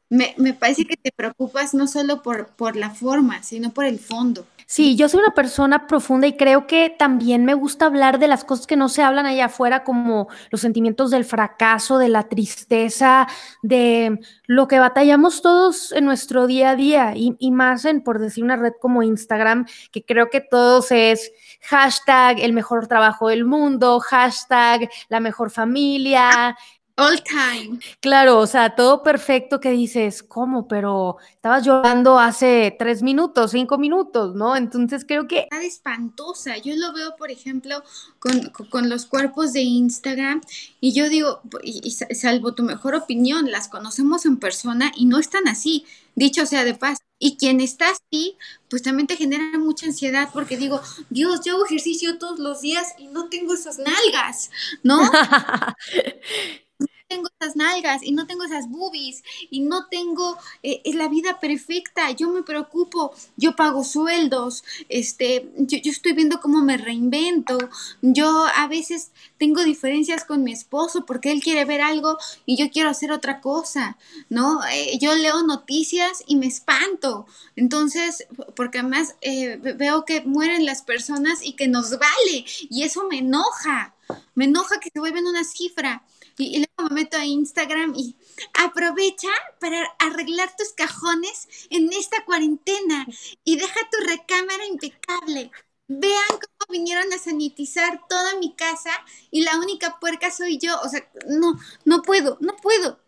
Me, 0.09 0.35
me 0.37 0.53
parece 0.53 0.85
que 0.85 0.97
te 0.97 1.11
preocupas 1.11 1.73
no 1.73 1.87
solo 1.87 2.21
por, 2.21 2.47
por 2.47 2.75
la 2.75 2.91
forma, 2.91 3.41
sino 3.41 3.71
por 3.71 3.85
el 3.85 3.99
fondo. 3.99 4.45
Sí, 4.65 4.95
yo 4.95 5.09
soy 5.09 5.19
una 5.19 5.33
persona 5.33 5.87
profunda 5.87 6.25
y 6.27 6.37
creo 6.37 6.67
que 6.67 6.89
también 6.89 7.45
me 7.45 7.53
gusta 7.53 7.85
hablar 7.85 8.17
de 8.17 8.27
las 8.27 8.43
cosas 8.43 8.65
que 8.65 8.75
no 8.75 8.89
se 8.89 9.03
hablan 9.03 9.25
allá 9.25 9.45
afuera, 9.45 9.83
como 9.83 10.29
los 10.49 10.61
sentimientos 10.61 11.11
del 11.11 11.25
fracaso, 11.25 11.97
de 11.97 12.09
la 12.09 12.23
tristeza, 12.29 13.27
de 13.61 14.19
lo 14.47 14.67
que 14.67 14.79
batallamos 14.79 15.41
todos 15.41 15.91
en 15.91 16.05
nuestro 16.05 16.47
día 16.47 16.71
a 16.71 16.75
día 16.75 17.13
y, 17.15 17.35
y 17.39 17.51
más 17.51 17.85
en, 17.85 18.01
por 18.01 18.19
decir, 18.19 18.43
una 18.43 18.55
red 18.55 18.73
como 18.81 19.03
Instagram, 19.03 19.67
que 19.91 20.03
creo 20.03 20.29
que 20.29 20.41
todos 20.41 20.91
es 20.91 21.31
hashtag 21.61 22.39
el 22.39 22.53
mejor 22.53 22.87
trabajo 22.87 23.27
del 23.27 23.45
mundo, 23.45 23.99
hashtag 23.99 24.89
la 25.09 25.19
mejor 25.19 25.51
familia, 25.51 26.57
All 26.95 27.23
time. 27.23 27.79
Claro, 28.01 28.37
o 28.37 28.45
sea, 28.45 28.75
todo 28.75 29.01
perfecto 29.01 29.59
que 29.59 29.71
dices, 29.71 30.21
¿cómo? 30.21 30.67
Pero 30.67 31.17
estabas 31.31 31.65
llorando 31.65 32.19
hace 32.19 32.75
tres 32.77 33.01
minutos, 33.01 33.49
cinco 33.49 33.79
minutos, 33.79 34.35
¿no? 34.35 34.55
Entonces 34.55 35.03
creo 35.03 35.27
que... 35.27 35.39
Está 35.39 35.63
espantosa. 35.63 36.57
Yo 36.57 36.75
lo 36.75 36.93
veo, 36.93 37.15
por 37.15 37.31
ejemplo, 37.31 37.81
con, 38.19 38.51
con 38.69 38.89
los 38.89 39.07
cuerpos 39.07 39.53
de 39.53 39.61
Instagram 39.61 40.41
y 40.81 40.93
yo 40.93 41.09
digo, 41.09 41.41
y, 41.63 41.89
salvo 41.89 42.53
tu 42.53 42.61
mejor 42.61 42.93
opinión, 42.93 43.49
las 43.49 43.69
conocemos 43.69 44.27
en 44.27 44.37
persona 44.37 44.91
y 44.95 45.05
no 45.05 45.17
están 45.17 45.47
así, 45.47 45.85
dicho 46.13 46.45
sea 46.45 46.63
de 46.63 46.75
paz. 46.75 46.99
Y 47.17 47.37
quien 47.37 47.59
está 47.61 47.85
así, 47.89 48.37
pues 48.69 48.83
también 48.83 49.07
te 49.07 49.15
genera 49.15 49.57
mucha 49.57 49.87
ansiedad 49.87 50.29
porque 50.31 50.57
digo, 50.57 50.81
Dios, 51.09 51.41
yo 51.43 51.55
hago 51.55 51.65
ejercicio 51.65 52.19
todos 52.19 52.37
los 52.37 52.61
días 52.61 52.93
y 52.99 53.07
no 53.07 53.29
tengo 53.29 53.53
esas 53.55 53.79
nalgas, 53.79 54.51
¿no? 54.83 54.99
tengo 57.07 57.29
esas 57.39 57.55
nalgas 57.55 58.01
y 58.03 58.11
no 58.11 58.25
tengo 58.25 58.43
esas 58.43 58.69
boobies 58.69 59.23
y 59.49 59.61
no 59.61 59.87
tengo 59.87 60.37
eh, 60.63 60.81
la 60.93 61.07
vida 61.07 61.39
perfecta. 61.39 62.09
Yo 62.11 62.29
me 62.29 62.43
preocupo, 62.43 63.13
yo 63.37 63.55
pago 63.55 63.83
sueldos, 63.83 64.63
este, 64.89 65.51
yo, 65.57 65.77
yo, 65.77 65.91
estoy 65.91 66.13
viendo 66.13 66.39
cómo 66.39 66.61
me 66.61 66.77
reinvento. 66.77 67.57
Yo 68.01 68.45
a 68.55 68.67
veces 68.67 69.11
tengo 69.37 69.63
diferencias 69.63 70.25
con 70.25 70.43
mi 70.43 70.53
esposo 70.53 71.05
porque 71.05 71.31
él 71.31 71.41
quiere 71.41 71.65
ver 71.65 71.81
algo 71.81 72.17
y 72.45 72.57
yo 72.57 72.71
quiero 72.71 72.89
hacer 72.89 73.11
otra 73.11 73.41
cosa, 73.41 73.97
¿no? 74.29 74.65
Eh, 74.71 74.97
yo 74.99 75.13
leo 75.15 75.43
noticias 75.43 76.23
y 76.27 76.35
me 76.35 76.47
espanto. 76.47 77.27
Entonces, 77.55 78.27
porque 78.55 78.79
además 78.79 79.15
eh, 79.21 79.57
veo 79.57 80.05
que 80.05 80.21
mueren 80.21 80.65
las 80.65 80.81
personas 80.81 81.43
y 81.43 81.53
que 81.53 81.67
nos 81.67 81.91
vale 81.91 82.45
y 82.69 82.83
eso 82.83 83.07
me 83.07 83.19
enoja. 83.19 83.93
Me 84.35 84.45
enoja 84.45 84.79
que 84.79 84.89
se 84.91 84.99
vuelven 84.99 85.27
una 85.27 85.43
cifra. 85.43 86.03
Y, 86.37 86.57
luego 86.57 86.89
me 86.89 87.03
meto 87.03 87.17
a 87.17 87.25
Instagram 87.25 87.93
y 87.95 88.15
aprovecha 88.53 89.29
para 89.59 89.83
arreglar 89.99 90.55
tus 90.55 90.73
cajones 90.73 91.47
en 91.69 91.91
esta 91.93 92.23
cuarentena 92.25 93.05
y 93.43 93.57
deja 93.57 93.79
tu 93.91 94.07
recámara 94.07 94.65
impecable. 94.65 95.51
Vean 95.87 96.27
cómo 96.29 96.71
vinieron 96.71 97.11
a 97.13 97.17
sanitizar 97.17 98.01
toda 98.07 98.37
mi 98.39 98.55
casa 98.55 98.91
y 99.31 99.41
la 99.43 99.57
única 99.57 99.99
puerca 99.99 100.31
soy 100.31 100.57
yo. 100.57 100.79
O 100.81 100.89
sea, 100.89 101.07
no, 101.27 101.59
no 101.85 102.01
puedo, 102.01 102.37
no 102.39 102.55
puedo. 102.55 103.02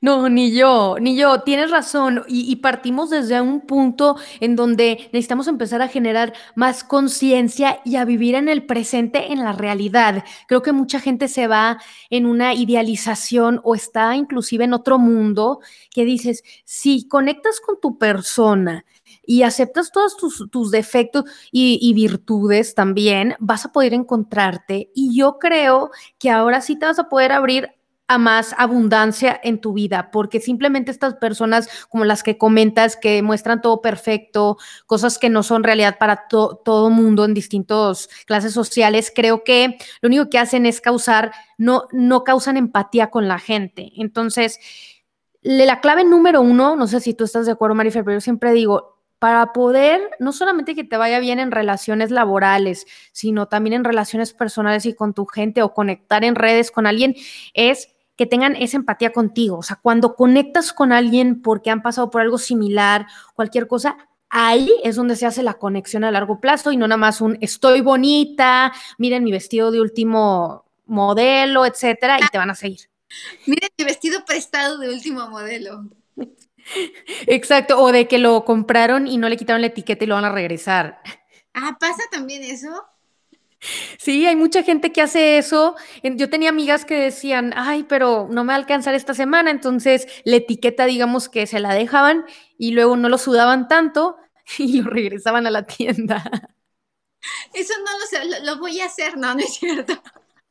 No. 0.00 0.28
ni 0.28 0.52
yo, 0.52 0.96
ni 1.00 1.16
yo, 1.16 1.40
tienes 1.40 1.70
razón. 1.70 2.24
Y, 2.28 2.56
partimos 2.56 3.10
desde 3.10 3.40
un 3.40 3.60
punto 3.60 4.16
en 4.40 4.56
donde 4.56 5.08
necesitamos 5.12 5.48
empezar 5.48 5.82
a 5.82 5.88
generar 5.88 6.32
más 6.54 6.84
conciencia 6.84 7.80
y 7.84 7.96
a 7.96 8.04
vivir 8.04 8.34
en 8.34 8.48
el 8.48 8.64
presente, 8.66 9.32
en 9.32 9.40
la 9.40 9.52
realidad. 9.52 10.24
Creo 10.46 10.62
que 10.62 10.72
mucha 10.72 11.00
gente 11.00 11.28
se 11.28 11.46
va 11.46 11.78
en 12.10 12.26
una 12.26 12.54
idealización 12.54 13.60
o 13.64 13.74
está 13.74 14.14
inclusive 14.16 14.64
en 14.64 14.74
otro 14.74 14.98
mundo 14.98 15.60
que 15.90 16.04
dices, 16.04 16.44
si 16.64 17.08
conectas 17.08 17.60
con 17.60 17.80
tu 17.80 17.98
persona 17.98 18.84
y 19.26 19.42
aceptas 19.42 19.90
todos 19.90 20.16
tus, 20.16 20.70
defectos 20.70 21.24
y, 21.50 21.78
y, 21.80 21.94
virtudes 21.94 22.74
también, 22.74 23.34
vas 23.38 23.64
a 23.64 23.72
poder 23.72 23.94
encontrarte. 23.94 24.90
Y 24.94 25.16
yo 25.16 25.38
creo 25.38 25.90
que 26.18 26.30
ahora 26.30 26.60
sí 26.60 26.78
te 26.78 26.86
vas 26.86 26.98
a 26.98 27.08
poder 27.08 27.32
abrir 27.32 27.70
a 28.06 28.18
más 28.18 28.54
abundancia 28.58 29.40
en 29.42 29.60
tu 29.60 29.72
vida, 29.72 30.10
porque 30.10 30.40
simplemente 30.40 30.90
estas 30.90 31.14
personas 31.14 31.68
como 31.88 32.04
las 32.04 32.22
que 32.22 32.36
comentas, 32.36 32.96
que 32.96 33.22
muestran 33.22 33.62
todo 33.62 33.80
perfecto, 33.80 34.58
cosas 34.86 35.18
que 35.18 35.30
no 35.30 35.42
son 35.42 35.64
realidad 35.64 35.96
para 35.98 36.26
todo 36.28 36.90
mundo 36.90 37.24
en 37.24 37.32
distintas 37.32 38.08
clases 38.26 38.52
sociales, 38.52 39.12
creo 39.14 39.42
que 39.42 39.78
lo 40.02 40.08
único 40.08 40.28
que 40.28 40.38
hacen 40.38 40.66
es 40.66 40.80
causar, 40.80 41.32
no, 41.56 41.84
no 41.92 42.24
causan 42.24 42.56
empatía 42.56 43.10
con 43.10 43.26
la 43.26 43.38
gente. 43.38 43.92
Entonces, 43.96 44.60
la 45.42 45.80
clave 45.80 46.04
número 46.04 46.42
uno, 46.42 46.76
no 46.76 46.86
sé 46.86 47.00
si 47.00 47.14
tú 47.14 47.24
estás 47.24 47.46
de 47.46 47.52
acuerdo, 47.52 47.74
Marifer, 47.74 48.04
pero 48.04 48.16
yo 48.16 48.20
siempre 48.20 48.52
digo, 48.52 48.94
para 49.18 49.54
poder, 49.54 50.10
no 50.18 50.32
solamente 50.32 50.74
que 50.74 50.84
te 50.84 50.98
vaya 50.98 51.18
bien 51.18 51.38
en 51.38 51.50
relaciones 51.50 52.10
laborales, 52.10 52.86
sino 53.12 53.48
también 53.48 53.72
en 53.72 53.84
relaciones 53.84 54.34
personales 54.34 54.84
y 54.84 54.94
con 54.94 55.14
tu 55.14 55.24
gente 55.24 55.62
o 55.62 55.72
conectar 55.72 56.24
en 56.24 56.34
redes 56.34 56.70
con 56.70 56.86
alguien, 56.86 57.14
es 57.54 57.93
que 58.16 58.26
tengan 58.26 58.56
esa 58.56 58.76
empatía 58.76 59.12
contigo. 59.12 59.58
O 59.58 59.62
sea, 59.62 59.76
cuando 59.76 60.14
conectas 60.14 60.72
con 60.72 60.92
alguien 60.92 61.42
porque 61.42 61.70
han 61.70 61.82
pasado 61.82 62.10
por 62.10 62.20
algo 62.20 62.38
similar, 62.38 63.06
cualquier 63.34 63.66
cosa, 63.66 63.96
ahí 64.30 64.70
es 64.82 64.96
donde 64.96 65.16
se 65.16 65.26
hace 65.26 65.42
la 65.42 65.54
conexión 65.54 66.04
a 66.04 66.10
largo 66.10 66.40
plazo 66.40 66.72
y 66.72 66.76
no 66.76 66.88
nada 66.88 66.96
más 66.96 67.20
un 67.20 67.38
estoy 67.40 67.80
bonita, 67.80 68.72
miren 68.98 69.24
mi 69.24 69.32
vestido 69.32 69.70
de 69.70 69.80
último 69.80 70.64
modelo, 70.86 71.66
etcétera, 71.66 72.18
y 72.20 72.28
te 72.28 72.38
van 72.38 72.50
a 72.50 72.54
seguir. 72.54 72.90
Miren 73.46 73.70
mi 73.78 73.84
vestido 73.84 74.24
prestado 74.24 74.78
de 74.78 74.92
último 74.92 75.28
modelo. 75.28 75.84
Exacto, 77.26 77.80
o 77.80 77.92
de 77.92 78.08
que 78.08 78.18
lo 78.18 78.44
compraron 78.44 79.06
y 79.06 79.18
no 79.18 79.28
le 79.28 79.36
quitaron 79.36 79.60
la 79.60 79.68
etiqueta 79.68 80.04
y 80.04 80.06
lo 80.06 80.14
van 80.14 80.24
a 80.24 80.32
regresar. 80.32 81.00
Ah, 81.52 81.76
¿pasa 81.78 82.02
también 82.10 82.42
eso? 82.42 82.84
Sí, 83.98 84.26
hay 84.26 84.36
mucha 84.36 84.62
gente 84.62 84.92
que 84.92 85.02
hace 85.02 85.38
eso. 85.38 85.76
Yo 86.02 86.28
tenía 86.30 86.50
amigas 86.50 86.84
que 86.84 86.94
decían, 86.94 87.52
ay, 87.56 87.84
pero 87.84 88.28
no 88.30 88.44
me 88.44 88.48
va 88.48 88.54
a 88.54 88.56
alcanzar 88.58 88.94
esta 88.94 89.14
semana, 89.14 89.50
entonces 89.50 90.06
la 90.24 90.36
etiqueta, 90.36 90.86
digamos 90.86 91.28
que 91.28 91.46
se 91.46 91.60
la 91.60 91.74
dejaban 91.74 92.24
y 92.58 92.72
luego 92.72 92.96
no 92.96 93.08
lo 93.08 93.18
sudaban 93.18 93.68
tanto 93.68 94.16
y 94.58 94.82
lo 94.82 94.90
regresaban 94.90 95.46
a 95.46 95.50
la 95.50 95.66
tienda. 95.66 96.48
Eso 97.54 97.72
no 97.78 97.98
lo 97.98 98.06
sé, 98.06 98.42
lo, 98.44 98.58
voy 98.58 98.80
a 98.80 98.86
hacer, 98.86 99.16
no, 99.16 99.34
no 99.34 99.40
es 99.40 99.54
cierto. 99.54 99.94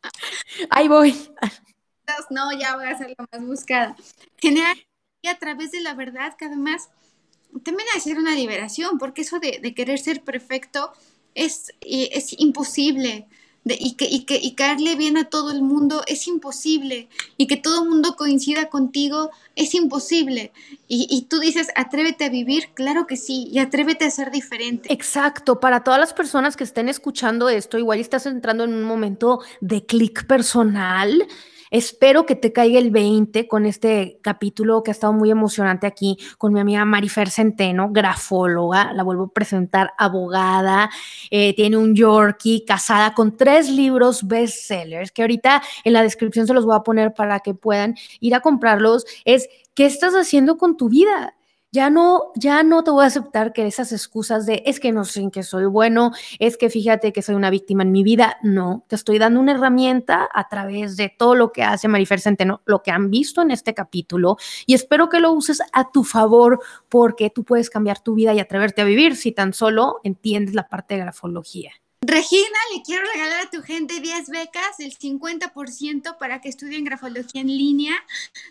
Ahí 0.69 0.87
voy. 0.87 1.15
No, 2.29 2.51
ya 2.51 2.75
voy 2.75 2.85
a 2.85 2.91
hacer 2.91 3.15
la 3.17 3.25
más 3.31 3.47
buscada. 3.47 3.95
Generar 4.35 4.75
y 5.21 5.29
a 5.29 5.39
través 5.39 5.71
de 5.71 5.79
la 5.79 5.93
verdad 5.93 6.35
que 6.37 6.45
además 6.45 6.89
también 7.63 7.87
ha 7.89 7.95
de 7.95 8.01
ser 8.01 8.17
una 8.17 8.35
liberación, 8.35 8.97
porque 8.97 9.21
eso 9.21 9.39
de, 9.39 9.59
de 9.63 9.73
querer 9.73 9.99
ser 9.99 10.21
perfecto 10.21 10.91
es, 11.35 11.73
es 11.81 12.35
imposible. 12.39 13.27
y, 13.65 13.93
que, 13.93 14.05
y, 14.05 14.25
que, 14.25 14.35
y 14.35 14.55
caerle 14.55 14.95
bien 14.95 15.15
a 15.15 15.29
todo 15.29 15.51
el 15.51 15.61
mundo 15.61 16.03
es 16.07 16.27
imposible. 16.27 17.07
Y 17.37 17.47
que 17.47 17.57
todo 17.57 17.83
el 17.83 17.89
mundo 17.89 18.15
coincida 18.15 18.69
contigo 18.69 19.31
es 19.55 19.73
imposible. 19.73 20.51
Y, 20.87 21.07
y, 21.09 21.23
tú 21.23 21.39
dices, 21.39 21.69
atrévete 21.75 22.25
a 22.25 22.29
vivir, 22.29 22.69
claro 22.73 23.07
que 23.07 23.17
sí, 23.17 23.47
y 23.51 23.59
atrévete 23.59 24.05
a 24.05 24.11
ser 24.11 24.31
diferente. 24.31 24.91
Exacto, 24.91 25.59
para 25.59 25.83
todas 25.83 25.99
las 25.99 26.13
personas 26.13 26.57
que 26.57 26.63
estén 26.63 26.89
escuchando 26.89 27.49
esto, 27.49 27.77
igual 27.77 27.99
estás 27.99 28.25
entrando 28.25 28.63
en 28.63 28.73
un 28.73 28.83
momento 28.83 29.39
de 29.61 29.85
clic 29.85 30.25
personal 30.27 31.27
Espero 31.73 32.27
que 32.27 32.35
te 32.35 32.53
caiga 32.53 32.77
el 32.77 32.91
20 32.91 33.47
con 33.47 33.65
este 33.65 34.19
capítulo 34.21 34.83
que 34.83 34.91
ha 34.91 34.93
estado 34.93 35.11
muy 35.11 35.31
emocionante 35.31 35.87
aquí 35.87 36.19
con 36.37 36.53
mi 36.53 36.59
amiga 36.59 36.85
Marifer 36.85 37.31
Centeno, 37.31 37.89
grafóloga, 37.89 38.93
la 38.93 39.01
vuelvo 39.01 39.23
a 39.23 39.33
presentar, 39.33 39.91
abogada, 39.97 40.91
eh, 41.31 41.55
tiene 41.55 41.77
un 41.77 41.95
Yorkie, 41.95 42.63
casada 42.63 43.15
con 43.15 43.37
tres 43.37 43.71
libros 43.71 44.27
bestsellers, 44.27 45.11
que 45.11 45.23
ahorita 45.23 45.63
en 45.83 45.93
la 45.93 46.03
descripción 46.03 46.45
se 46.45 46.53
los 46.53 46.63
voy 46.63 46.75
a 46.75 46.83
poner 46.83 47.15
para 47.15 47.39
que 47.39 47.55
puedan 47.55 47.95
ir 48.19 48.35
a 48.35 48.41
comprarlos. 48.41 49.07
Es, 49.25 49.49
¿qué 49.73 49.87
estás 49.87 50.13
haciendo 50.13 50.59
con 50.59 50.77
tu 50.77 50.89
vida? 50.89 51.33
Ya 51.73 51.89
no, 51.89 52.31
ya 52.35 52.61
no 52.61 52.83
te 52.83 52.91
voy 52.91 53.03
a 53.03 53.07
aceptar 53.07 53.51
que 53.51 53.65
esas 53.65 53.91
excusas 53.91 54.45
de 54.45 54.61
es 54.67 54.79
que 54.79 54.91
no 54.91 55.05
sé 55.05 55.21
en 55.21 55.31
qué 55.31 55.41
soy 55.41 55.65
bueno, 55.65 56.11
es 56.37 56.55
que 56.55 56.69
fíjate 56.69 57.11
que 57.11 57.23
soy 57.23 57.33
una 57.33 57.49
víctima 57.49 57.81
en 57.81 57.91
mi 57.91 58.03
vida, 58.03 58.37
no, 58.43 58.85
te 58.87 58.95
estoy 58.95 59.17
dando 59.17 59.39
una 59.39 59.53
herramienta 59.53 60.29
a 60.31 60.47
través 60.47 60.97
de 60.97 61.09
todo 61.09 61.33
lo 61.33 61.51
que 61.51 61.63
hace 61.63 61.87
Marifer 61.87 62.19
Centeno, 62.19 62.61
lo 62.65 62.83
que 62.83 62.91
han 62.91 63.09
visto 63.09 63.41
en 63.41 63.49
este 63.49 63.73
capítulo 63.73 64.37
y 64.67 64.75
espero 64.75 65.09
que 65.09 65.19
lo 65.19 65.31
uses 65.31 65.63
a 65.73 65.89
tu 65.89 66.03
favor 66.03 66.61
porque 66.89 67.31
tú 67.31 67.43
puedes 67.43 67.71
cambiar 67.71 67.99
tu 68.01 68.13
vida 68.13 68.35
y 68.35 68.39
atreverte 68.39 68.83
a 68.83 68.85
vivir 68.85 69.15
si 69.15 69.31
tan 69.31 69.51
solo 69.51 69.99
entiendes 70.03 70.53
la 70.53 70.69
parte 70.69 70.93
de 70.93 71.01
grafología. 71.01 71.71
Regina, 72.05 72.57
le 72.75 72.81
quiero 72.81 73.05
regalar 73.13 73.45
a 73.45 73.49
tu 73.49 73.61
gente 73.61 74.01
10 74.01 74.27
becas, 74.27 74.77
el 74.79 74.97
50% 74.97 76.17
para 76.17 76.41
que 76.41 76.49
estudien 76.49 76.83
grafología 76.83 77.39
en 77.39 77.47
línea 77.47 77.93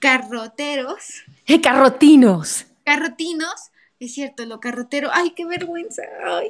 carroteros. 0.04 1.24
¡Eh, 1.46 1.62
carrotinos! 1.62 2.66
Carrotinos, 2.84 3.70
es 3.98 4.12
cierto, 4.12 4.44
lo 4.44 4.60
carrotero. 4.60 5.08
¡Ay, 5.10 5.30
qué 5.30 5.46
vergüenza! 5.46 6.02
¡Ay! 6.22 6.48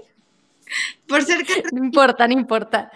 Por 1.06 1.22
ser 1.22 1.46
carrotinos. 1.46 1.72
No 1.72 1.84
importa, 1.84 2.26
no 2.26 2.32
importa. 2.32 2.90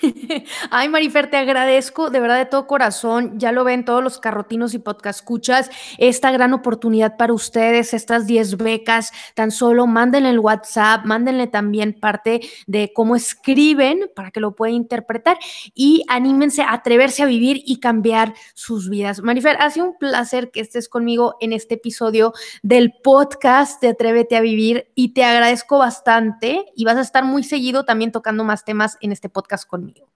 Ay, 0.70 0.88
Marifer, 0.88 1.30
te 1.30 1.36
agradezco 1.36 2.10
de 2.10 2.20
verdad 2.20 2.38
de 2.38 2.46
todo 2.46 2.66
corazón. 2.66 3.38
Ya 3.38 3.52
lo 3.52 3.64
ven 3.64 3.84
todos 3.84 4.02
los 4.02 4.18
carrotinos 4.18 4.74
y 4.74 4.78
podcast 4.78 5.20
escuchas. 5.20 5.70
Esta 5.98 6.30
gran 6.30 6.52
oportunidad 6.52 7.16
para 7.16 7.32
ustedes, 7.32 7.94
estas 7.94 8.26
10 8.26 8.56
becas, 8.56 9.12
tan 9.34 9.50
solo 9.50 9.86
mándenle 9.86 10.30
el 10.30 10.38
WhatsApp, 10.38 11.04
mándenle 11.04 11.46
también 11.46 11.98
parte 11.98 12.40
de 12.66 12.92
cómo 12.94 13.16
escriben 13.16 14.10
para 14.14 14.30
que 14.30 14.40
lo 14.40 14.54
puedan 14.54 14.74
interpretar 14.74 15.38
y 15.74 16.04
anímense 16.08 16.62
a 16.62 16.72
atreverse 16.72 17.22
a 17.22 17.26
vivir 17.26 17.62
y 17.64 17.80
cambiar 17.80 18.34
sus 18.54 18.88
vidas. 18.88 19.20
Marifer, 19.22 19.56
ha 19.60 19.70
sido 19.70 19.86
un 19.86 19.98
placer 19.98 20.50
que 20.50 20.60
estés 20.60 20.88
conmigo 20.88 21.36
en 21.40 21.52
este 21.52 21.74
episodio 21.74 22.32
del 22.62 22.92
podcast 23.02 23.80
de 23.82 23.88
Atrévete 23.88 24.36
a 24.36 24.40
Vivir 24.40 24.90
y 24.94 25.12
te 25.14 25.24
agradezco 25.24 25.78
bastante 25.78 26.66
y 26.74 26.84
vas 26.84 26.96
a 26.96 27.02
estar 27.02 27.24
muy 27.24 27.42
seguido 27.42 27.84
también 27.84 28.12
tocando 28.12 28.44
más 28.44 28.64
temas 28.64 28.96
en 29.00 29.12
este 29.12 29.28
podcast 29.28 29.66
conmigo. 29.92 30.12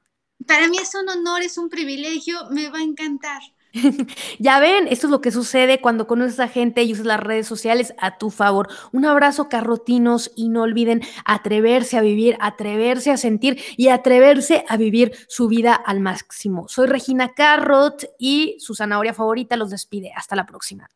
Para 0.47 0.69
mí 0.69 0.79
es 0.79 0.95
un 0.95 1.09
honor, 1.09 1.43
es 1.43 1.59
un 1.59 1.69
privilegio, 1.69 2.51
me 2.51 2.69
va 2.69 2.79
a 2.79 2.83
encantar. 2.83 3.41
ya 4.39 4.61
ven, 4.61 4.87
esto 4.89 5.07
es 5.07 5.11
lo 5.11 5.21
que 5.21 5.33
sucede 5.33 5.81
cuando 5.81 6.07
conoces 6.07 6.39
a 6.39 6.49
gente 6.49 6.83
y 6.83 6.93
usas 6.93 7.07
las 7.07 7.21
redes 7.21 7.47
sociales 7.47 7.95
a 7.99 8.19
tu 8.19 8.31
favor. 8.31 8.69
Un 8.93 9.05
abrazo, 9.05 9.49
carrotinos, 9.49 10.31
y 10.37 10.49
no 10.49 10.63
olviden 10.63 11.03
atreverse 11.25 11.97
a 11.97 12.01
vivir, 12.01 12.37
atreverse 12.41 13.11
a 13.11 13.17
sentir 13.17 13.61
y 13.77 13.89
atreverse 13.89 14.65
a 14.69 14.77
vivir 14.77 15.13
su 15.29 15.49
vida 15.49 15.75
al 15.75 16.01
máximo. 16.01 16.69
Soy 16.69 16.87
Regina 16.87 17.35
Carrot 17.35 18.07
y 18.19 18.57
su 18.61 18.75
zanahoria 18.75 19.15
favorita 19.15 19.57
los 19.57 19.71
despide. 19.71 20.13
Hasta 20.15 20.37
la 20.37 20.47
próxima. 20.47 20.89